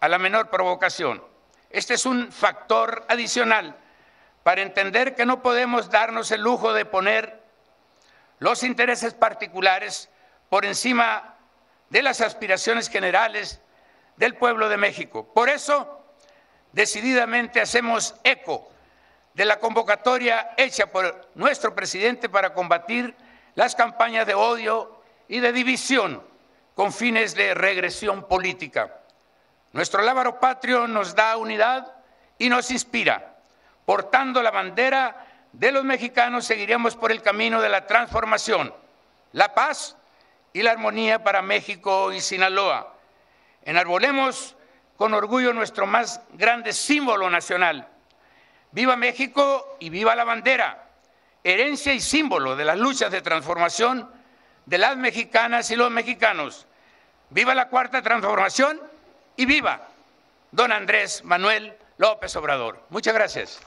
a 0.00 0.06
la 0.06 0.18
menor 0.18 0.50
provocación. 0.50 1.24
Este 1.70 1.94
es 1.94 2.04
un 2.04 2.30
factor 2.30 3.06
adicional 3.08 3.74
para 4.42 4.60
entender 4.60 5.14
que 5.14 5.24
no 5.24 5.40
podemos 5.40 5.88
darnos 5.88 6.30
el 6.30 6.42
lujo 6.42 6.74
de 6.74 6.84
poner 6.84 7.42
los 8.38 8.64
intereses 8.64 9.14
particulares 9.14 10.10
por 10.50 10.66
encima 10.66 11.36
de 11.88 12.02
las 12.02 12.20
aspiraciones 12.20 12.90
generales 12.90 13.62
del 14.18 14.34
pueblo 14.34 14.68
de 14.68 14.76
México. 14.76 15.32
Por 15.32 15.48
eso, 15.48 16.04
decididamente 16.72 17.62
hacemos 17.62 18.14
eco 18.24 18.70
de 19.32 19.46
la 19.46 19.58
convocatoria 19.58 20.50
hecha 20.58 20.88
por 20.88 21.30
nuestro 21.34 21.74
presidente 21.74 22.28
para 22.28 22.52
combatir 22.52 23.16
las 23.58 23.74
campañas 23.74 24.24
de 24.24 24.34
odio 24.34 25.02
y 25.26 25.40
de 25.40 25.52
división 25.52 26.22
con 26.76 26.92
fines 26.92 27.34
de 27.34 27.54
regresión 27.54 28.28
política. 28.28 29.00
Nuestro 29.72 30.00
lábaro 30.00 30.38
patrio 30.38 30.86
nos 30.86 31.16
da 31.16 31.36
unidad 31.36 31.92
y 32.38 32.48
nos 32.50 32.70
inspira. 32.70 33.34
Portando 33.84 34.44
la 34.44 34.52
bandera 34.52 35.26
de 35.52 35.72
los 35.72 35.82
mexicanos 35.82 36.44
seguiremos 36.44 36.94
por 36.94 37.10
el 37.10 37.20
camino 37.20 37.60
de 37.60 37.68
la 37.68 37.84
transformación, 37.84 38.72
la 39.32 39.52
paz 39.54 39.96
y 40.52 40.62
la 40.62 40.70
armonía 40.70 41.24
para 41.24 41.42
México 41.42 42.12
y 42.12 42.20
Sinaloa. 42.20 42.94
Enarbolemos 43.64 44.54
con 44.96 45.14
orgullo 45.14 45.52
nuestro 45.52 45.84
más 45.84 46.20
grande 46.34 46.72
símbolo 46.72 47.28
nacional. 47.28 47.88
Viva 48.70 48.94
México 48.94 49.78
y 49.80 49.90
viva 49.90 50.14
la 50.14 50.22
bandera, 50.22 50.87
herencia 51.44 51.94
y 51.94 52.00
símbolo 52.00 52.56
de 52.56 52.64
las 52.64 52.78
luchas 52.78 53.10
de 53.10 53.20
transformación 53.20 54.10
de 54.66 54.78
las 54.78 54.96
mexicanas 54.96 55.70
y 55.70 55.76
los 55.76 55.90
mexicanos. 55.90 56.66
Viva 57.30 57.54
la 57.54 57.68
cuarta 57.68 58.02
transformación 58.02 58.80
y 59.36 59.46
viva 59.46 59.88
don 60.50 60.72
Andrés 60.72 61.24
Manuel 61.24 61.74
López 61.96 62.34
Obrador. 62.36 62.82
Muchas 62.90 63.14
gracias. 63.14 63.60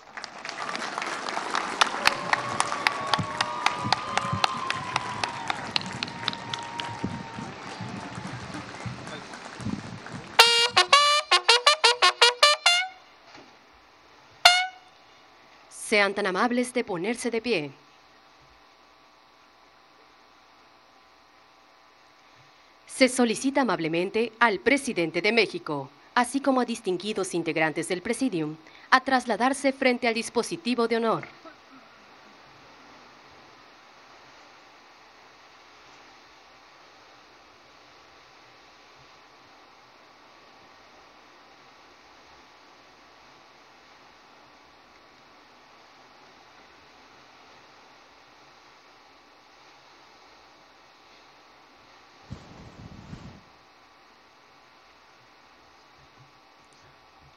Sean 15.91 16.13
tan 16.13 16.25
amables 16.25 16.73
de 16.73 16.86
ponerse 16.86 17.30
de 17.30 17.41
pie. 17.41 17.69
Se 22.88 23.10
solicita 23.10 23.60
amablemente 23.60 24.32
al 24.39 24.60
presidente 24.60 25.21
de 25.21 25.34
México, 25.34 25.89
así 26.15 26.39
como 26.39 26.62
a 26.62 26.65
distinguidos 26.65 27.34
integrantes 27.34 27.89
del 27.89 28.01
Presidium, 28.01 28.56
a 28.89 29.01
trasladarse 29.01 29.73
frente 29.73 30.08
al 30.08 30.13
dispositivo 30.13 30.88
de 30.88 30.95
honor. 30.95 31.27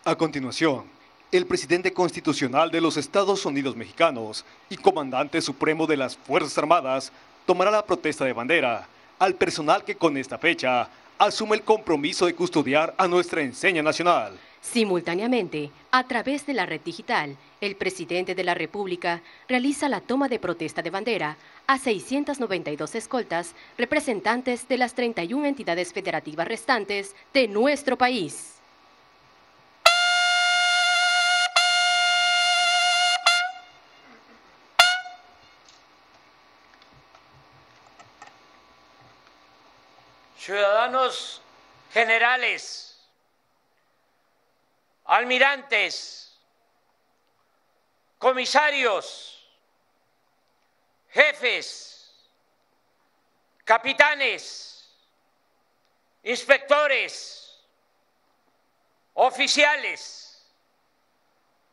A 0.07 0.17
continuación, 0.17 0.85
el 1.33 1.47
presidente 1.47 1.95
constitucional 1.95 2.71
de 2.71 2.83
los 2.83 2.99
Estados 2.99 3.47
Unidos 3.47 3.75
mexicanos 3.75 4.45
y 4.69 4.77
comandante 4.77 5.41
supremo 5.41 5.87
de 5.87 5.97
las 5.97 6.15
Fuerzas 6.15 6.59
Armadas 6.59 7.11
tomará 7.47 7.71
la 7.71 7.87
protesta 7.87 8.27
de 8.27 8.35
bandera 8.35 8.87
al 9.19 9.35
personal 9.35 9.83
que 9.83 9.95
con 9.95 10.19
esta 10.19 10.37
fecha 10.37 10.91
asume 11.17 11.57
el 11.57 11.63
compromiso 11.63 12.27
de 12.27 12.35
custodiar 12.35 12.95
a 12.99 13.09
nuestra 13.09 13.41
enseña 13.41 13.83
nacional. 13.83 14.39
Simultáneamente, 14.61 15.71
a 15.91 16.05
través 16.05 16.45
de 16.45 16.53
la 16.53 16.67
red 16.67 16.83
digital, 16.83 17.35
el 17.63 17.75
presidente 17.75 18.35
de 18.35 18.45
la 18.45 18.53
República 18.53 19.23
realiza 19.49 19.89
la 19.89 20.03
toma 20.03 20.29
de 20.29 20.39
protesta 20.39 20.83
de 20.83 20.91
bandera 20.91 21.39
a 21.67 21.79
692 21.79 22.95
escoltas 22.95 23.55
representantes 23.79 24.69
de 24.69 24.77
las 24.77 24.93
31 24.93 25.47
entidades 25.47 25.95
federativas 25.95 26.47
restantes 26.47 27.15
de 27.33 27.49
nuestro 27.49 27.97
país. 27.97 28.54
Generales, 41.93 43.09
almirantes, 45.05 46.39
comisarios, 48.19 49.49
jefes, 51.11 52.29
capitanes, 53.65 54.91
inspectores, 56.23 57.61
oficiales, 59.15 60.51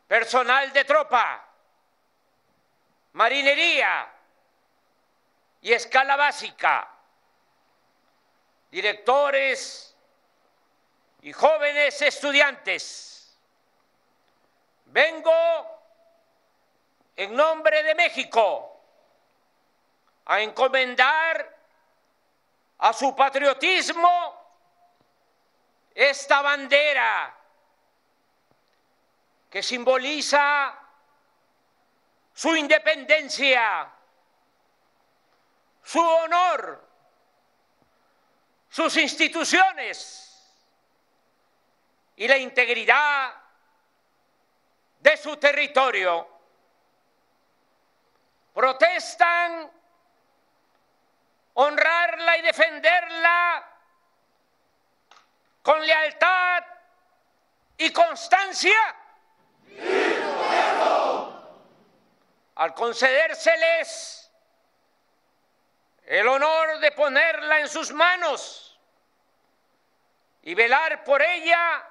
personal 0.08 0.72
de 0.74 0.84
tropa, 0.86 1.48
marinería 3.14 4.12
y 5.62 5.72
escala 5.74 6.16
básica 6.16 6.91
directores 8.72 9.96
y 11.22 11.34
jóvenes 11.34 12.02
estudiantes. 12.02 13.38
Vengo 14.86 15.32
en 17.16 17.36
nombre 17.36 17.84
de 17.84 17.96
México 17.96 18.82
a 20.26 20.42
encomendar 20.42 21.58
a 22.80 22.94
su 22.94 23.16
patriotismo 23.16 24.40
esta 25.94 26.42
bandera 26.42 27.38
que 29.50 29.62
simboliza 29.62 30.74
su 32.34 32.56
independencia, 32.56 33.92
su 35.84 36.00
honor 36.00 36.91
sus 38.72 38.96
instituciones 38.96 40.50
y 42.16 42.26
la 42.26 42.38
integridad 42.38 43.34
de 45.02 45.18
su 45.18 45.36
territorio. 45.36 46.26
Protestan 48.54 49.70
honrarla 51.56 52.38
y 52.38 52.42
defenderla 52.44 53.78
con 55.62 55.86
lealtad 55.86 56.64
y 57.78 57.92
constancia. 57.92 58.96
Al 62.56 62.74
concedérseles 62.74 64.21
el 66.12 66.28
honor 66.28 66.80
de 66.80 66.92
ponerla 66.92 67.62
en 67.62 67.70
sus 67.70 67.94
manos 67.94 68.78
y 70.42 70.54
velar 70.54 71.06
por 71.06 71.22
ella, 71.22 71.88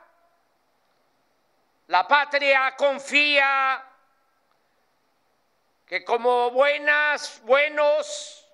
la 1.87 2.07
patria 2.07 2.77
confía 2.77 3.83
que 5.87 6.05
como 6.05 6.51
buenas, 6.51 7.41
buenos 7.45 8.47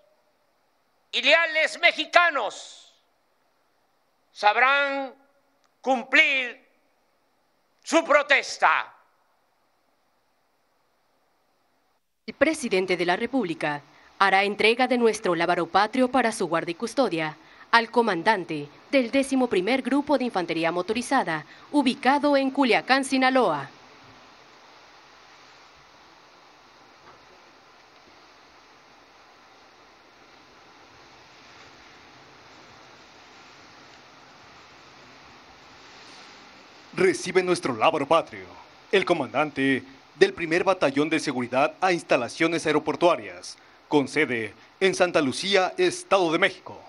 y 1.10 1.22
leales 1.22 1.80
mexicanos 1.80 2.94
sabrán 4.30 5.16
cumplir 5.80 6.64
su 7.82 8.04
protesta. 8.04 8.94
El 12.24 12.34
presidente 12.34 12.96
de 12.96 13.04
la 13.04 13.16
República 13.16 13.82
hará 14.18 14.44
entrega 14.44 14.88
de 14.88 14.98
nuestro 14.98 15.34
lábaro 15.34 15.66
patrio 15.66 16.10
para 16.10 16.32
su 16.32 16.46
guardia 16.46 16.72
y 16.72 16.74
custodia 16.74 17.36
al 17.70 17.90
comandante 17.90 18.68
del 18.90 19.10
11 19.14 19.82
Grupo 19.82 20.16
de 20.16 20.24
Infantería 20.24 20.72
Motorizada, 20.72 21.44
ubicado 21.72 22.36
en 22.36 22.50
Culiacán, 22.50 23.04
Sinaloa. 23.04 23.68
Recibe 36.94 37.42
nuestro 37.42 37.76
lábaro 37.76 38.06
patrio, 38.06 38.46
el 38.90 39.04
comandante 39.04 39.82
del 40.18 40.32
primer 40.32 40.64
batallón 40.64 41.10
de 41.10 41.20
seguridad 41.20 41.74
a 41.82 41.92
instalaciones 41.92 42.64
aeroportuarias, 42.66 43.58
con 43.88 44.08
sede 44.08 44.52
en 44.80 44.94
Santa 44.94 45.20
Lucía, 45.20 45.72
Estado 45.76 46.32
de 46.32 46.38
México. 46.38 46.80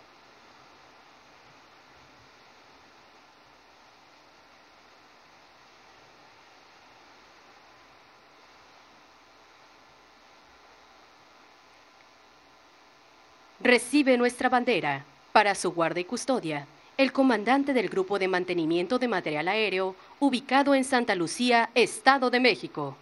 Recibe 13.60 14.17
nuestra 14.17 14.47
bandera 14.47 15.03
para 15.33 15.53
su 15.53 15.71
guarda 15.71 15.99
y 15.99 16.05
custodia 16.05 16.67
el 16.97 17.12
comandante 17.12 17.73
del 17.73 17.89
Grupo 17.89 18.17
de 18.17 18.27
Mantenimiento 18.27 18.97
de 18.97 19.07
Material 19.07 19.47
Aéreo, 19.47 19.95
ubicado 20.19 20.73
en 20.73 20.83
Santa 20.83 21.13
Lucía, 21.13 21.69
Estado 21.75 22.31
de 22.31 22.39
México. 22.39 22.97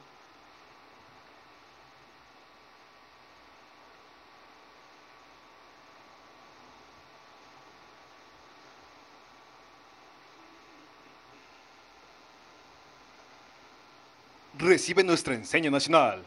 Recibe 14.58 15.04
nuestra 15.04 15.34
enseña 15.34 15.70
nacional. 15.70 16.24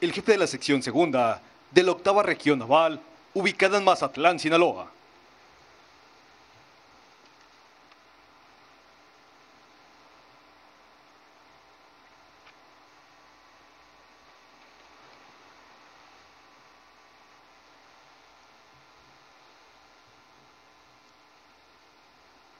El 0.00 0.10
jefe 0.12 0.32
de 0.32 0.38
la 0.38 0.46
sección 0.46 0.82
segunda 0.82 1.42
de 1.70 1.82
la 1.82 1.92
octava 1.92 2.22
región 2.22 2.58
naval, 2.58 2.98
ubicada 3.34 3.76
en 3.76 3.84
Mazatlán, 3.84 4.38
Sinaloa. 4.38 4.90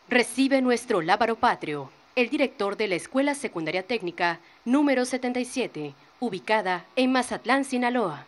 Recibe 0.09 0.61
nuestro 0.61 1.01
lábaro 1.01 1.37
patrio 1.37 1.91
el 2.16 2.31
director 2.31 2.79
de 2.79 2.88
la 2.88 2.94
Escuela 2.94 3.35
Secundaria 3.35 3.83
Técnica 3.83 4.40
número 4.64 5.05
77, 5.05 5.94
ubicada 6.18 6.87
en 6.96 7.12
Mazatlán, 7.12 7.66
Sinaloa. 7.66 8.24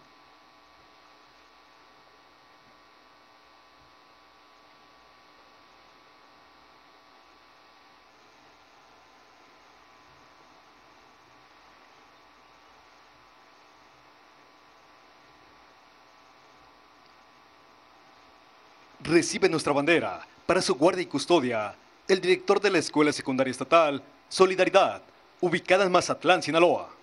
Recibe 19.01 19.49
nuestra 19.49 19.73
bandera 19.73 20.27
para 20.45 20.61
su 20.61 20.75
guardia 20.75 21.03
y 21.03 21.07
custodia 21.07 21.75
el 22.09 22.23
director 22.23 22.59
de 22.59 22.71
la 22.71 22.79
Escuela 22.79 23.13
Secundaria 23.13 23.51
Estatal 23.51 24.03
Solidaridad, 24.31 25.03
ubicada 25.41 25.85
en 25.85 25.93
Mazatlán, 25.93 26.43
Sinaloa. 26.43 26.98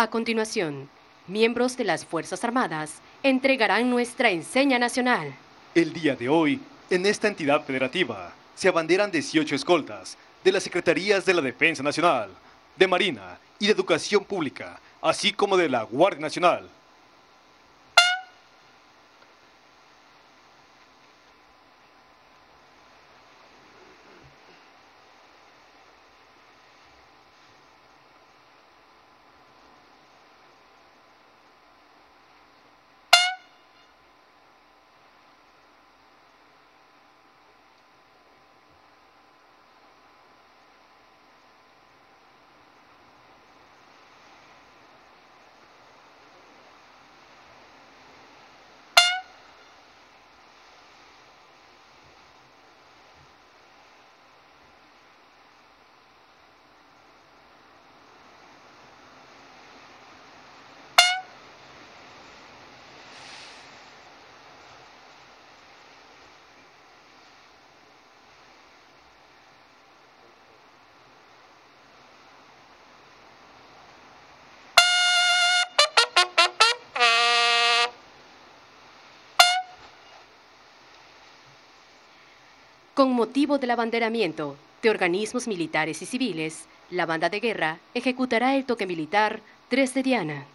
A 0.00 0.10
continuación, 0.10 0.88
miembros 1.26 1.76
de 1.76 1.82
las 1.82 2.04
Fuerzas 2.04 2.44
Armadas 2.44 3.00
entregarán 3.24 3.90
nuestra 3.90 4.30
enseña 4.30 4.78
nacional. 4.78 5.34
El 5.74 5.92
día 5.92 6.14
de 6.14 6.28
hoy, 6.28 6.60
en 6.88 7.04
esta 7.04 7.26
entidad 7.26 7.64
federativa, 7.64 8.32
se 8.54 8.68
abanderan 8.68 9.10
18 9.10 9.56
escoltas 9.56 10.16
de 10.44 10.52
las 10.52 10.62
Secretarías 10.62 11.26
de 11.26 11.34
la 11.34 11.42
Defensa 11.42 11.82
Nacional, 11.82 12.30
de 12.76 12.86
Marina 12.86 13.40
y 13.58 13.66
de 13.66 13.72
Educación 13.72 14.24
Pública, 14.24 14.78
así 15.02 15.32
como 15.32 15.56
de 15.56 15.68
la 15.68 15.82
Guardia 15.82 16.20
Nacional, 16.20 16.68
Con 82.98 83.12
motivo 83.12 83.58
del 83.58 83.70
abanderamiento 83.70 84.56
de 84.82 84.90
organismos 84.90 85.46
militares 85.46 86.02
y 86.02 86.04
civiles, 86.04 86.66
la 86.90 87.06
banda 87.06 87.28
de 87.30 87.38
guerra 87.38 87.78
ejecutará 87.94 88.56
el 88.56 88.64
toque 88.64 88.86
militar 88.88 89.38
3 89.68 89.94
de 89.94 90.02
Diana. 90.02 90.46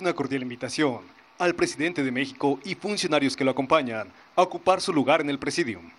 Una 0.00 0.14
cordial 0.14 0.42
invitación 0.42 1.00
al 1.38 1.54
presidente 1.54 2.02
de 2.02 2.12
México 2.12 2.58
y 2.64 2.74
funcionarios 2.74 3.36
que 3.36 3.44
lo 3.44 3.50
acompañan 3.50 4.08
a 4.36 4.42
ocupar 4.42 4.80
su 4.80 4.92
lugar 4.92 5.20
en 5.20 5.30
el 5.30 5.38
presidium. 5.38 5.90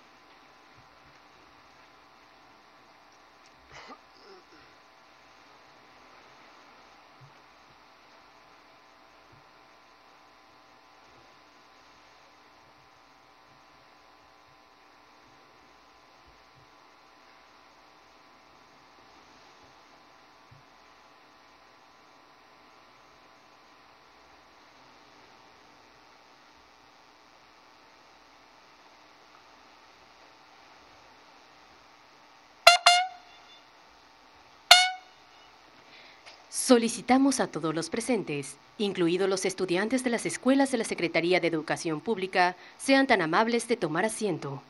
Solicitamos 36.49 37.39
a 37.39 37.47
todos 37.47 37.75
los 37.75 37.89
presentes, 37.89 38.55
incluidos 38.77 39.29
los 39.29 39.45
estudiantes 39.45 40.03
de 40.03 40.09
las 40.09 40.25
escuelas 40.25 40.71
de 40.71 40.77
la 40.77 40.83
Secretaría 40.83 41.39
de 41.39 41.47
Educación 41.47 41.99
Pública, 41.99 42.55
sean 42.77 43.07
tan 43.07 43.21
amables 43.21 43.67
de 43.67 43.77
tomar 43.77 44.05
asiento. 44.05 44.61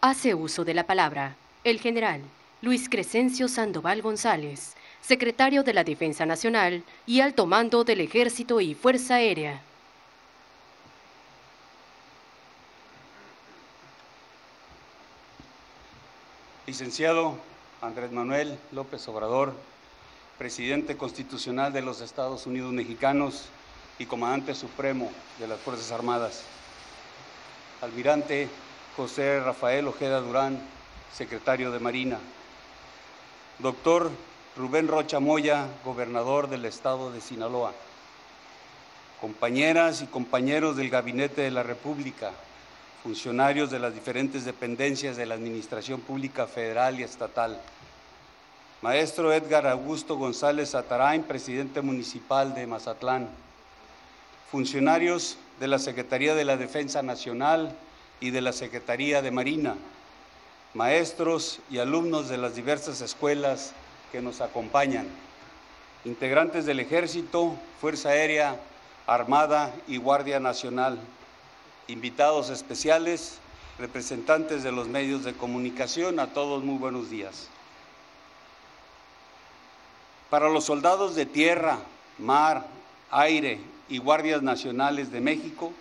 Hace 0.00 0.34
uso 0.34 0.64
de 0.64 0.74
la 0.74 0.84
palabra 0.84 1.36
el 1.62 1.78
general 1.78 2.22
Luis 2.60 2.88
Crescencio 2.88 3.48
Sandoval 3.48 4.02
González, 4.02 4.74
secretario 5.00 5.62
de 5.62 5.74
la 5.74 5.84
Defensa 5.84 6.26
Nacional 6.26 6.82
y 7.06 7.20
alto 7.20 7.46
mando 7.46 7.84
del 7.84 8.00
Ejército 8.00 8.60
y 8.60 8.74
Fuerza 8.74 9.16
Aérea. 9.16 9.60
Licenciado 16.72 17.36
Andrés 17.82 18.12
Manuel 18.12 18.58
López 18.72 19.06
Obrador, 19.06 19.52
presidente 20.38 20.96
constitucional 20.96 21.70
de 21.70 21.82
los 21.82 22.00
Estados 22.00 22.46
Unidos 22.46 22.72
mexicanos 22.72 23.44
y 23.98 24.06
comandante 24.06 24.54
supremo 24.54 25.12
de 25.38 25.48
las 25.48 25.60
Fuerzas 25.60 25.92
Armadas. 25.92 26.44
Almirante 27.82 28.48
José 28.96 29.38
Rafael 29.40 29.86
Ojeda 29.86 30.22
Durán, 30.22 30.58
secretario 31.14 31.72
de 31.72 31.78
Marina. 31.78 32.18
Doctor 33.58 34.10
Rubén 34.56 34.88
Rocha 34.88 35.20
Moya, 35.20 35.66
gobernador 35.84 36.48
del 36.48 36.64
estado 36.64 37.12
de 37.12 37.20
Sinaloa. 37.20 37.74
Compañeras 39.20 40.00
y 40.00 40.06
compañeros 40.06 40.78
del 40.78 40.88
Gabinete 40.88 41.42
de 41.42 41.50
la 41.50 41.64
República, 41.64 42.32
funcionarios 43.02 43.70
de 43.70 43.80
las 43.80 43.94
diferentes 43.94 44.44
dependencias 44.44 45.16
de 45.16 45.26
la 45.26 45.34
Administración 45.34 46.00
Pública 46.00 46.46
Federal 46.46 47.00
y 47.00 47.02
Estatal. 47.02 47.60
Maestro 48.80 49.32
Edgar 49.32 49.66
Augusto 49.66 50.16
González 50.16 50.76
Atarain, 50.76 51.24
presidente 51.24 51.82
municipal 51.82 52.54
de 52.54 52.66
Mazatlán. 52.66 53.28
Funcionarios 54.52 55.36
de 55.58 55.66
la 55.66 55.80
Secretaría 55.80 56.36
de 56.36 56.44
la 56.44 56.56
Defensa 56.56 57.02
Nacional 57.02 57.74
y 58.20 58.30
de 58.30 58.40
la 58.40 58.52
Secretaría 58.52 59.20
de 59.20 59.32
Marina. 59.32 59.74
Maestros 60.74 61.58
y 61.70 61.78
alumnos 61.78 62.28
de 62.28 62.38
las 62.38 62.54
diversas 62.54 63.00
escuelas 63.00 63.72
que 64.12 64.22
nos 64.22 64.40
acompañan. 64.40 65.08
Integrantes 66.04 66.66
del 66.66 66.78
Ejército, 66.78 67.56
Fuerza 67.80 68.10
Aérea, 68.10 68.60
Armada 69.08 69.74
y 69.88 69.96
Guardia 69.96 70.38
Nacional 70.38 70.98
invitados 71.88 72.50
especiales, 72.50 73.38
representantes 73.78 74.62
de 74.62 74.72
los 74.72 74.88
medios 74.88 75.24
de 75.24 75.32
comunicación, 75.32 76.20
a 76.20 76.28
todos 76.28 76.62
muy 76.62 76.78
buenos 76.78 77.10
días. 77.10 77.48
Para 80.30 80.48
los 80.48 80.64
soldados 80.64 81.14
de 81.14 81.26
tierra, 81.26 81.78
mar, 82.18 82.66
aire 83.10 83.60
y 83.88 83.98
guardias 83.98 84.42
nacionales 84.42 85.10
de 85.12 85.20
México, 85.20 85.72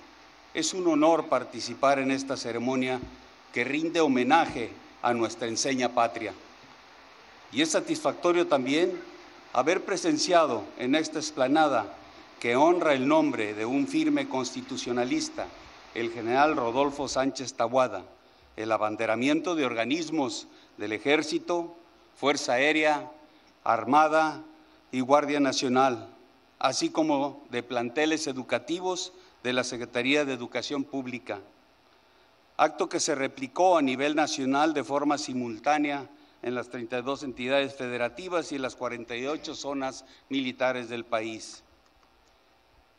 es 0.53 0.73
un 0.73 0.87
honor 0.87 1.27
participar 1.27 1.99
en 1.99 2.11
esta 2.11 2.35
ceremonia 2.35 2.99
que 3.53 3.63
rinde 3.63 4.01
homenaje 4.01 4.71
a 5.01 5.13
nuestra 5.13 5.47
enseña 5.47 5.89
patria. 5.89 6.33
Y 7.51 7.61
es 7.61 7.71
satisfactorio 7.71 8.47
también 8.47 8.99
haber 9.53 9.83
presenciado 9.85 10.63
en 10.77 10.95
esta 10.95 11.19
explanada 11.19 11.85
que 12.39 12.55
honra 12.55 12.93
el 12.93 13.07
nombre 13.07 13.53
de 13.53 13.65
un 13.65 13.87
firme 13.87 14.27
constitucionalista 14.27 15.47
el 15.93 16.11
general 16.11 16.55
Rodolfo 16.55 17.07
Sánchez 17.07 17.53
Tabuada, 17.53 18.03
el 18.55 18.71
abanderamiento 18.71 19.55
de 19.55 19.65
organismos 19.65 20.47
del 20.77 20.93
Ejército, 20.93 21.75
Fuerza 22.15 22.53
Aérea, 22.53 23.11
Armada 23.63 24.41
y 24.91 25.01
Guardia 25.01 25.39
Nacional, 25.39 26.07
así 26.59 26.89
como 26.89 27.43
de 27.49 27.63
planteles 27.63 28.27
educativos 28.27 29.13
de 29.43 29.53
la 29.53 29.63
Secretaría 29.63 30.25
de 30.25 30.33
Educación 30.33 30.83
Pública. 30.83 31.39
Acto 32.57 32.89
que 32.89 32.99
se 32.99 33.15
replicó 33.15 33.77
a 33.77 33.81
nivel 33.81 34.15
nacional 34.15 34.73
de 34.73 34.83
forma 34.83 35.17
simultánea 35.17 36.07
en 36.43 36.55
las 36.55 36.69
32 36.69 37.23
entidades 37.23 37.75
federativas 37.75 38.51
y 38.51 38.55
en 38.55 38.61
las 38.61 38.75
48 38.75 39.55
zonas 39.55 40.05
militares 40.29 40.89
del 40.89 41.05
país. 41.05 41.63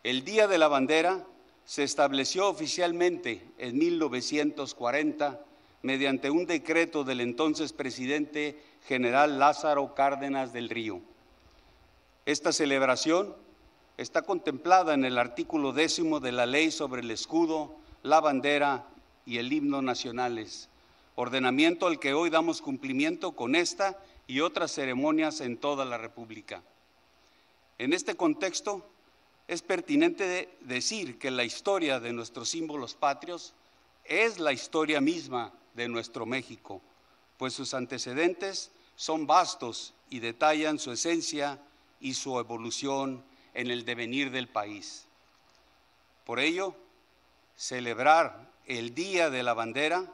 El 0.02 0.24
Día 0.24 0.48
de 0.48 0.58
la 0.58 0.68
Bandera 0.68 1.24
se 1.72 1.84
estableció 1.84 2.50
oficialmente 2.50 3.42
en 3.56 3.78
1940 3.78 5.40
mediante 5.80 6.28
un 6.28 6.44
decreto 6.44 7.02
del 7.02 7.22
entonces 7.22 7.72
presidente 7.72 8.62
general 8.86 9.38
Lázaro 9.38 9.94
Cárdenas 9.94 10.52
del 10.52 10.68
Río. 10.68 11.00
Esta 12.26 12.52
celebración 12.52 13.34
está 13.96 14.20
contemplada 14.20 14.92
en 14.92 15.06
el 15.06 15.16
artículo 15.16 15.72
décimo 15.72 16.20
de 16.20 16.32
la 16.32 16.44
ley 16.44 16.70
sobre 16.70 17.00
el 17.00 17.10
escudo, 17.10 17.74
la 18.02 18.20
bandera 18.20 18.84
y 19.24 19.38
el 19.38 19.50
himno 19.50 19.80
nacionales, 19.80 20.68
ordenamiento 21.14 21.86
al 21.86 21.98
que 21.98 22.12
hoy 22.12 22.28
damos 22.28 22.60
cumplimiento 22.60 23.32
con 23.32 23.54
esta 23.54 23.98
y 24.26 24.40
otras 24.40 24.72
ceremonias 24.72 25.40
en 25.40 25.56
toda 25.56 25.86
la 25.86 25.96
República. 25.96 26.62
En 27.78 27.94
este 27.94 28.14
contexto, 28.14 28.91
es 29.52 29.60
pertinente 29.60 30.56
decir 30.60 31.18
que 31.18 31.30
la 31.30 31.44
historia 31.44 32.00
de 32.00 32.14
nuestros 32.14 32.48
símbolos 32.48 32.94
patrios 32.94 33.52
es 34.04 34.38
la 34.38 34.52
historia 34.52 34.98
misma 35.02 35.52
de 35.74 35.88
nuestro 35.88 36.24
México, 36.24 36.80
pues 37.36 37.52
sus 37.52 37.74
antecedentes 37.74 38.70
son 38.96 39.26
vastos 39.26 39.92
y 40.08 40.20
detallan 40.20 40.78
su 40.78 40.90
esencia 40.90 41.58
y 42.00 42.14
su 42.14 42.38
evolución 42.38 43.22
en 43.52 43.70
el 43.70 43.84
devenir 43.84 44.30
del 44.30 44.48
país. 44.48 45.04
Por 46.24 46.40
ello, 46.40 46.74
celebrar 47.54 48.50
el 48.66 48.94
Día 48.94 49.28
de 49.28 49.42
la 49.42 49.52
Bandera 49.52 50.10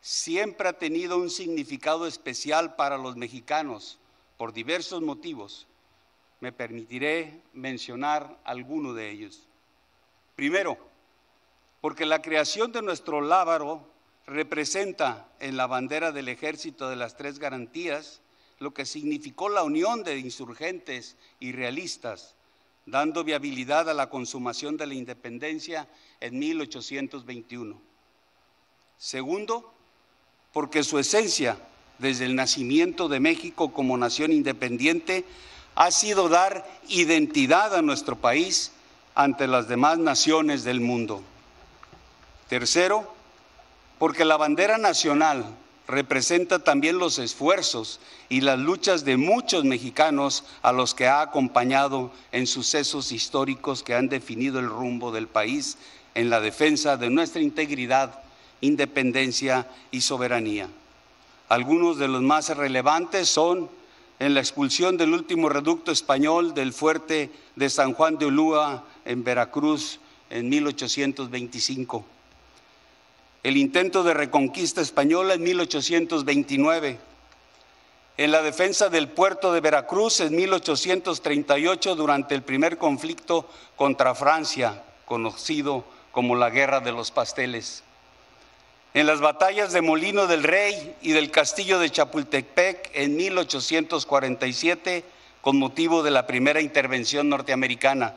siempre 0.00 0.68
ha 0.68 0.78
tenido 0.78 1.16
un 1.18 1.30
significado 1.30 2.06
especial 2.06 2.76
para 2.76 2.98
los 2.98 3.16
mexicanos 3.16 3.98
por 4.36 4.52
diversos 4.52 5.02
motivos 5.02 5.66
me 6.40 6.52
permitiré 6.52 7.40
mencionar 7.52 8.38
alguno 8.44 8.94
de 8.94 9.10
ellos. 9.10 9.46
Primero, 10.34 10.78
porque 11.80 12.06
la 12.06 12.20
creación 12.20 12.72
de 12.72 12.82
nuestro 12.82 13.20
lábaro 13.20 13.88
representa 14.26 15.28
en 15.40 15.56
la 15.56 15.66
bandera 15.66 16.12
del 16.12 16.28
ejército 16.28 16.88
de 16.88 16.96
las 16.96 17.16
tres 17.16 17.38
garantías 17.38 18.20
lo 18.58 18.72
que 18.72 18.86
significó 18.86 19.48
la 19.48 19.62
unión 19.62 20.02
de 20.02 20.18
insurgentes 20.18 21.16
y 21.40 21.52
realistas, 21.52 22.34
dando 22.86 23.22
viabilidad 23.24 23.88
a 23.90 23.94
la 23.94 24.08
consumación 24.08 24.76
de 24.76 24.86
la 24.86 24.94
independencia 24.94 25.88
en 26.20 26.38
1821. 26.38 27.80
Segundo, 28.96 29.72
porque 30.52 30.82
su 30.82 30.98
esencia, 30.98 31.58
desde 31.98 32.24
el 32.24 32.34
nacimiento 32.34 33.08
de 33.08 33.20
México 33.20 33.72
como 33.72 33.98
nación 33.98 34.32
independiente, 34.32 35.24
ha 35.76 35.90
sido 35.90 36.28
dar 36.28 36.66
identidad 36.88 37.74
a 37.74 37.82
nuestro 37.82 38.16
país 38.16 38.72
ante 39.14 39.46
las 39.46 39.68
demás 39.68 39.98
naciones 39.98 40.64
del 40.64 40.80
mundo. 40.80 41.22
Tercero, 42.48 43.14
porque 43.98 44.24
la 44.24 44.38
bandera 44.38 44.78
nacional 44.78 45.44
representa 45.86 46.58
también 46.58 46.98
los 46.98 47.18
esfuerzos 47.18 48.00
y 48.28 48.40
las 48.40 48.58
luchas 48.58 49.04
de 49.04 49.16
muchos 49.16 49.64
mexicanos 49.64 50.44
a 50.62 50.72
los 50.72 50.94
que 50.94 51.06
ha 51.06 51.20
acompañado 51.20 52.10
en 52.32 52.46
sucesos 52.46 53.12
históricos 53.12 53.82
que 53.82 53.94
han 53.94 54.08
definido 54.08 54.58
el 54.58 54.68
rumbo 54.68 55.12
del 55.12 55.28
país 55.28 55.76
en 56.14 56.30
la 56.30 56.40
defensa 56.40 56.96
de 56.96 57.10
nuestra 57.10 57.42
integridad, 57.42 58.18
independencia 58.62 59.68
y 59.90 60.00
soberanía. 60.00 60.68
Algunos 61.48 61.98
de 61.98 62.08
los 62.08 62.22
más 62.22 62.48
relevantes 62.56 63.28
son 63.28 63.68
en 64.18 64.34
la 64.34 64.40
expulsión 64.40 64.96
del 64.96 65.12
último 65.12 65.48
reducto 65.48 65.92
español 65.92 66.54
del 66.54 66.72
fuerte 66.72 67.30
de 67.54 67.70
San 67.70 67.92
Juan 67.92 68.18
de 68.18 68.26
Ulúa 68.26 68.84
en 69.04 69.24
Veracruz 69.24 70.00
en 70.30 70.48
1825. 70.48 72.04
El 73.42 73.56
intento 73.56 74.02
de 74.02 74.14
reconquista 74.14 74.80
española 74.80 75.34
en 75.34 75.42
1829. 75.42 76.98
En 78.16 78.30
la 78.30 78.42
defensa 78.42 78.88
del 78.88 79.08
puerto 79.08 79.52
de 79.52 79.60
Veracruz 79.60 80.20
en 80.20 80.34
1838 80.34 81.94
durante 81.94 82.34
el 82.34 82.42
primer 82.42 82.78
conflicto 82.78 83.48
contra 83.76 84.14
Francia, 84.14 84.82
conocido 85.04 85.84
como 86.12 86.34
la 86.34 86.48
Guerra 86.48 86.80
de 86.80 86.92
los 86.92 87.10
Pasteles 87.10 87.84
en 88.96 89.06
las 89.06 89.20
batallas 89.20 89.74
de 89.74 89.82
Molino 89.82 90.26
del 90.26 90.42
Rey 90.42 90.96
y 91.02 91.12
del 91.12 91.30
Castillo 91.30 91.78
de 91.78 91.90
Chapultepec 91.90 92.92
en 92.94 93.14
1847 93.14 95.04
con 95.42 95.58
motivo 95.58 96.02
de 96.02 96.10
la 96.10 96.26
primera 96.26 96.62
intervención 96.62 97.28
norteamericana. 97.28 98.14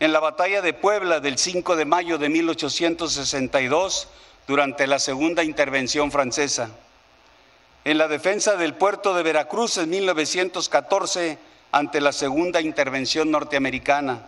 En 0.00 0.12
la 0.12 0.20
batalla 0.20 0.60
de 0.60 0.74
Puebla 0.74 1.20
del 1.20 1.38
5 1.38 1.76
de 1.76 1.86
mayo 1.86 2.18
de 2.18 2.28
1862 2.28 4.08
durante 4.46 4.86
la 4.86 4.98
segunda 4.98 5.42
intervención 5.42 6.12
francesa, 6.12 6.68
en 7.86 7.96
la 7.96 8.06
defensa 8.06 8.54
del 8.56 8.74
puerto 8.74 9.14
de 9.14 9.22
Veracruz 9.22 9.78
en 9.78 9.88
1914 9.88 11.38
ante 11.72 12.02
la 12.02 12.12
segunda 12.12 12.60
intervención 12.60 13.30
norteamericana 13.30 14.26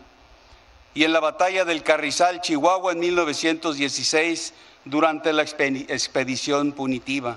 y 0.94 1.04
en 1.04 1.12
la 1.12 1.20
batalla 1.20 1.66
del 1.66 1.82
Carrizal, 1.82 2.40
Chihuahua 2.40 2.92
en 2.92 3.00
1916 3.00 4.54
durante 4.84 5.32
la 5.32 5.42
expedición 5.42 6.72
punitiva. 6.72 7.36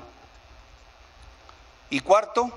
Y 1.89 1.99
cuarto, 1.99 2.51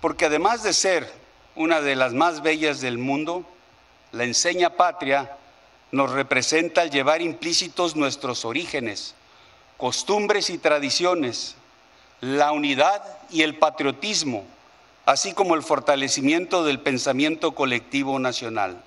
porque 0.00 0.26
además 0.26 0.62
de 0.62 0.72
ser 0.72 1.12
una 1.54 1.80
de 1.80 1.96
las 1.96 2.12
más 2.12 2.42
bellas 2.42 2.80
del 2.80 2.98
mundo, 2.98 3.44
la 4.10 4.24
enseña 4.24 4.70
patria 4.70 5.36
nos 5.90 6.10
representa 6.10 6.80
al 6.80 6.90
llevar 6.90 7.20
implícitos 7.20 7.96
nuestros 7.96 8.44
orígenes, 8.44 9.14
costumbres 9.76 10.48
y 10.50 10.58
tradiciones, 10.58 11.56
la 12.20 12.52
unidad 12.52 13.02
y 13.30 13.42
el 13.42 13.58
patriotismo, 13.58 14.44
así 15.04 15.34
como 15.34 15.54
el 15.54 15.62
fortalecimiento 15.62 16.64
del 16.64 16.80
pensamiento 16.80 17.52
colectivo 17.52 18.18
nacional. 18.18 18.82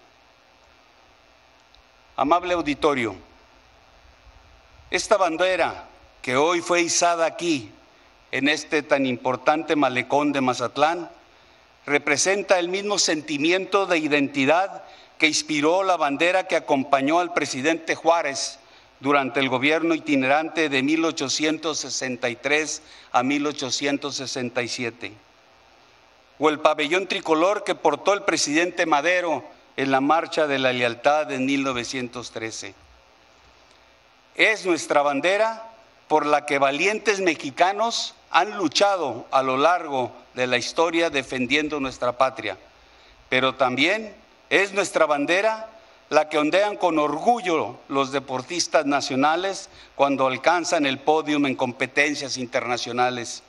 Amable 2.16 2.54
auditorio, 2.54 3.16
esta 4.92 5.18
bandera 5.18 5.86
que 6.22 6.38
hoy 6.38 6.62
fue 6.62 6.82
izada 6.82 7.26
aquí 7.26 7.72
en 8.32 8.50
este 8.50 8.84
tan 8.84 9.06
importante 9.06 9.76
malecón 9.76 10.32
de 10.32 10.42
Mazatlán, 10.42 11.10
representa 11.86 12.60
el 12.60 12.70
mismo 12.70 12.98
sentimiento 13.00 13.86
de 13.86 13.98
identidad 13.98 14.84
que 15.18 15.28
inspiró 15.28 15.84
la 15.84 15.98
bandera 15.98 16.48
que 16.48 16.56
acompañó 16.56 17.20
al 17.20 17.34
presidente 17.34 17.96
Juárez 17.96 18.60
durante 19.00 19.40
el 19.40 19.50
gobierno 19.50 19.94
itinerante 19.94 20.70
de 20.70 20.84
1863 20.84 22.82
a 23.12 23.24
1867, 23.24 25.14
o 26.40 26.50
el 26.50 26.60
pabellón 26.60 27.08
tricolor 27.08 27.64
que 27.64 27.76
portó 27.76 28.14
el 28.14 28.24
presidente 28.24 28.86
Madero 28.86 29.44
en 29.78 29.92
la 29.92 30.02
Marcha 30.02 30.48
de 30.48 30.60
la 30.60 30.74
Lealtad 30.74 31.32
en 31.32 31.46
1913. 31.46 32.85
Es 34.36 34.66
nuestra 34.66 35.02
bandera 35.02 35.72
por 36.08 36.26
la 36.26 36.46
que 36.46 36.60
valientes 36.60 37.22
mexicanos 37.22 38.16
han 38.32 38.58
luchado 38.58 39.26
a 39.32 39.42
lo 39.42 39.58
largo 39.58 40.12
de 40.34 40.46
la 40.46 40.58
historia 40.58 41.10
defendiendo 41.10 41.80
nuestra 41.80 42.18
patria, 42.18 42.58
pero 43.30 43.56
también 43.56 44.14
es 44.50 44.74
nuestra 44.74 45.06
bandera 45.06 45.70
la 46.10 46.30
que 46.30 46.38
ondean 46.38 46.76
con 46.76 47.00
orgullo 47.00 47.78
los 47.88 48.12
deportistas 48.12 48.86
nacionales 48.86 49.70
cuando 49.96 50.28
alcanzan 50.28 50.86
el 50.86 51.00
podium 51.00 51.46
en 51.46 51.56
competencias 51.56 52.38
internacionales. 52.38 53.42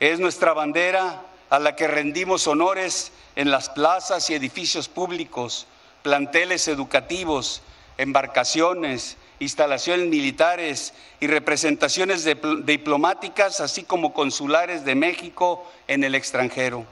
Es 0.00 0.18
nuestra 0.18 0.54
bandera 0.54 1.22
a 1.50 1.58
la 1.58 1.76
que 1.76 1.86
rendimos 1.86 2.46
honores 2.46 3.12
en 3.36 3.50
las 3.50 3.68
plazas 3.70 4.28
y 4.30 4.34
edificios 4.34 4.88
públicos, 4.88 5.66
planteles 6.02 6.66
educativos, 6.66 7.62
embarcaciones, 7.98 9.16
instalaciones 9.38 10.08
militares 10.08 10.94
y 11.20 11.26
representaciones 11.26 12.26
diplomáticas, 12.64 13.60
así 13.60 13.84
como 13.84 14.12
consulares 14.14 14.84
de 14.84 14.94
México 14.94 15.70
en 15.88 16.04
el 16.04 16.14
extranjero. 16.14 16.84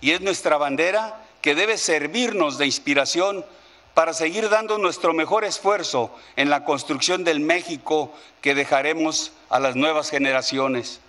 Y 0.00 0.12
es 0.12 0.20
nuestra 0.20 0.56
bandera 0.56 1.20
que 1.40 1.54
debe 1.54 1.78
servirnos 1.78 2.58
de 2.58 2.66
inspiración 2.66 3.44
para 3.94 4.12
seguir 4.12 4.48
dando 4.48 4.78
nuestro 4.78 5.12
mejor 5.14 5.44
esfuerzo 5.44 6.14
en 6.36 6.50
la 6.50 6.64
construcción 6.64 7.22
del 7.24 7.40
México 7.40 8.12
que 8.40 8.54
dejaremos 8.54 9.32
a 9.48 9.60
las 9.60 9.76
nuevas 9.76 10.10
generaciones. 10.10 11.00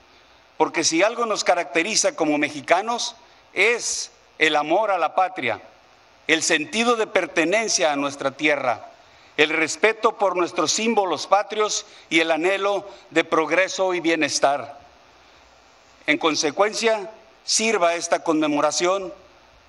Porque 0.58 0.84
si 0.84 1.04
algo 1.04 1.26
nos 1.26 1.44
caracteriza 1.44 2.16
como 2.16 2.38
mexicanos 2.38 3.16
es 3.54 4.12
el 4.38 4.56
amor 4.56 4.92
a 4.92 4.98
la 4.98 5.16
patria, 5.16 5.62
el 6.28 6.44
sentido 6.44 6.96
de 6.96 7.08
pertenencia 7.08 7.92
a 7.92 7.96
nuestra 7.96 8.32
tierra 8.32 8.90
el 9.38 9.50
respeto 9.50 10.18
por 10.18 10.36
nuestros 10.36 10.72
símbolos 10.72 11.28
patrios 11.28 11.86
y 12.10 12.20
el 12.20 12.32
anhelo 12.32 12.88
de 13.10 13.24
progreso 13.24 13.94
y 13.94 14.00
bienestar. 14.00 14.80
En 16.08 16.18
consecuencia, 16.18 17.10
sirva 17.44 17.96
esta 17.96 18.24
conmemoración 18.24 19.14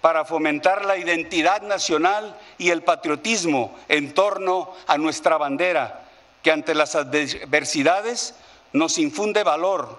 para 0.00 0.24
fomentar 0.24 0.84
la 0.84 0.98
identidad 0.98 1.62
nacional 1.62 2.38
y 2.58 2.70
el 2.70 2.82
patriotismo 2.82 3.76
en 3.88 4.14
torno 4.14 4.72
a 4.86 4.98
nuestra 4.98 5.36
bandera, 5.36 6.04
que 6.42 6.52
ante 6.52 6.74
las 6.74 6.94
adversidades 6.94 8.34
nos 8.72 8.98
infunde 8.98 9.42
valor, 9.42 9.98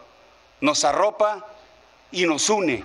nos 0.61 0.86
arropa 0.86 1.45
y 2.11 2.26
nos 2.26 2.49
une. 2.49 2.84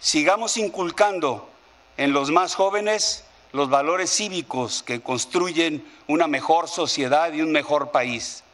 Sigamos 0.00 0.58
inculcando 0.58 1.48
en 1.96 2.12
los 2.12 2.30
más 2.30 2.54
jóvenes 2.54 3.24
los 3.52 3.70
valores 3.70 4.10
cívicos 4.10 4.82
que 4.82 5.00
construyen 5.00 5.84
una 6.06 6.26
mejor 6.26 6.68
sociedad 6.68 7.32
y 7.32 7.40
un 7.40 7.52
mejor 7.52 7.90
país. 7.90 8.44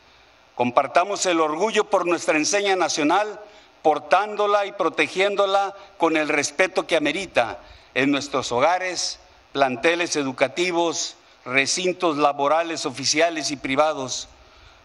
Compartamos 0.55 1.26
el 1.26 1.40
orgullo 1.40 1.84
por 1.90 2.07
nuestra 2.07 2.36
enseña 2.36 2.76
nacional, 2.76 3.40
portándola 3.82 4.66
y 4.66 4.72
protegiéndola 4.72 5.74
con 5.99 6.16
el 6.16 6.28
respeto 6.28 6.86
que 6.86 6.97
amerita 6.97 7.61
en 7.95 8.11
nuestros 8.11 8.53
hogares, 8.53 9.18
planteles 9.53 10.16
educativos, 10.16 11.16
recintos 11.45 12.16
laborales 12.16 12.86
oficiales 12.86 13.51
y 13.51 13.57
privados, 13.57 14.28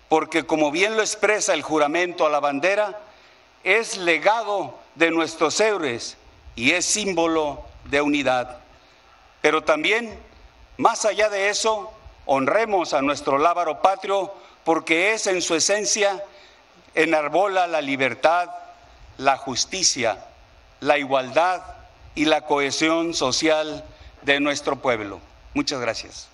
porque 0.10 0.46
como 0.46 0.72
bien 0.72 0.96
lo 0.96 1.02
expresa 1.02 1.54
el 1.54 1.62
juramento 1.62 2.26
a 2.26 2.30
la 2.30 2.40
bandera, 2.40 3.00
es 3.64 3.98
legado 3.98 4.78
de 4.96 5.12
nuestros 5.12 5.60
héroes 5.60 6.18
y 6.56 6.72
es 6.72 6.86
símbolo 6.86 7.64
de 7.86 8.02
unidad. 8.02 8.59
Pero 9.50 9.64
también, 9.64 10.16
más 10.78 11.06
allá 11.06 11.28
de 11.28 11.50
eso, 11.50 11.92
honremos 12.28 12.94
a 12.94 13.02
nuestro 13.02 13.40
lábaro 13.40 13.82
patrio 13.82 14.32
porque 14.64 15.14
es 15.14 15.26
en 15.26 15.42
su 15.42 15.56
esencia 15.56 16.24
enarbola 16.94 17.66
la 17.66 17.82
libertad, 17.82 18.52
la 19.18 19.38
justicia, 19.38 20.24
la 20.82 21.00
igualdad 21.00 21.64
y 22.14 22.26
la 22.26 22.42
cohesión 22.42 23.16
social 23.16 23.84
de 24.22 24.40
nuestro 24.40 24.76
pueblo. 24.76 25.20
Muchas 25.56 25.82
gracias. 25.82 26.29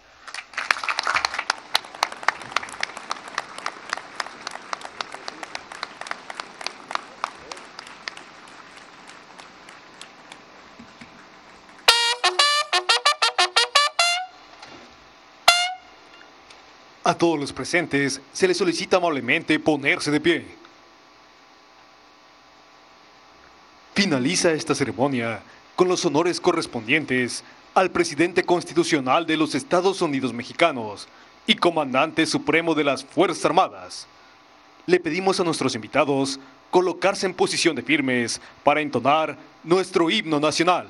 A 17.08 17.16
todos 17.16 17.40
los 17.40 17.54
presentes 17.54 18.20
se 18.34 18.48
les 18.48 18.58
solicita 18.58 18.98
amablemente 18.98 19.60
ponerse 19.60 20.10
de 20.10 20.20
pie. 20.20 20.44
Finaliza 23.94 24.52
esta 24.54 24.74
ceremonia 24.74 25.40
con 25.76 25.88
los 25.88 26.04
honores 26.04 26.42
correspondientes 26.42 27.44
al 27.76 27.92
presidente 27.92 28.44
constitucional 28.44 29.28
de 29.28 29.38
los 29.38 29.54
Estados 29.54 30.02
Unidos 30.02 30.34
mexicanos 30.34 31.08
y 31.46 31.54
comandante 31.54 32.26
supremo 32.26 32.74
de 32.74 32.86
las 32.86 33.06
Fuerzas 33.06 33.46
Armadas. 33.46 34.08
Le 34.88 35.00
pedimos 35.00 35.40
a 35.40 35.44
nuestros 35.44 35.76
invitados 35.76 36.40
colocarse 36.72 37.28
en 37.28 37.36
posición 37.36 37.76
de 37.76 37.84
firmes 37.84 38.42
para 38.64 38.82
entonar 38.82 39.38
nuestro 39.64 40.10
himno 40.10 40.40
nacional. 40.40 40.88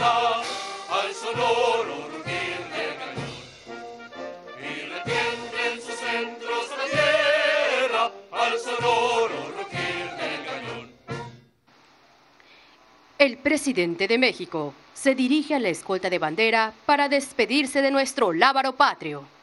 Al 0.00 1.12
sonoro 1.14 2.08
rugir 2.08 2.58
del 2.72 2.96
cañón. 2.98 3.30
Y 4.60 4.80
retiembla 4.88 5.72
en 5.72 5.80
sus 5.80 5.94
centros 5.94 6.68
la 6.76 6.84
tierra 6.90 8.12
al 8.32 8.58
sonoro 8.58 9.52
rugir 9.58 10.10
del 10.20 10.46
cañón. 10.46 10.92
El 13.18 13.38
presidente 13.38 14.06
de 14.06 14.18
México 14.18 14.74
se 14.94 15.14
dirige 15.14 15.54
a 15.54 15.58
la 15.58 15.68
escolta 15.68 16.08
de 16.08 16.18
bandera 16.18 16.72
para 16.86 17.08
despedirse 17.08 17.82
de 17.82 17.90
nuestro 17.90 18.32
lábaro 18.32 18.76
patrio. 18.76 19.37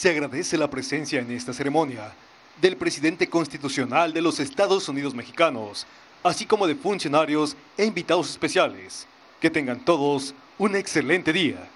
Se 0.00 0.08
agradece 0.08 0.56
la 0.56 0.70
presencia 0.70 1.20
en 1.20 1.30
esta 1.30 1.52
ceremonia 1.52 2.10
del 2.58 2.78
presidente 2.78 3.28
constitucional 3.28 4.14
de 4.14 4.22
los 4.22 4.40
Estados 4.40 4.88
Unidos 4.88 5.14
mexicanos, 5.14 5.86
así 6.22 6.46
como 6.46 6.66
de 6.66 6.74
funcionarios 6.74 7.54
e 7.76 7.84
invitados 7.84 8.30
especiales. 8.30 9.06
Que 9.42 9.50
tengan 9.50 9.84
todos 9.84 10.34
un 10.56 10.74
excelente 10.74 11.34
día. 11.34 11.68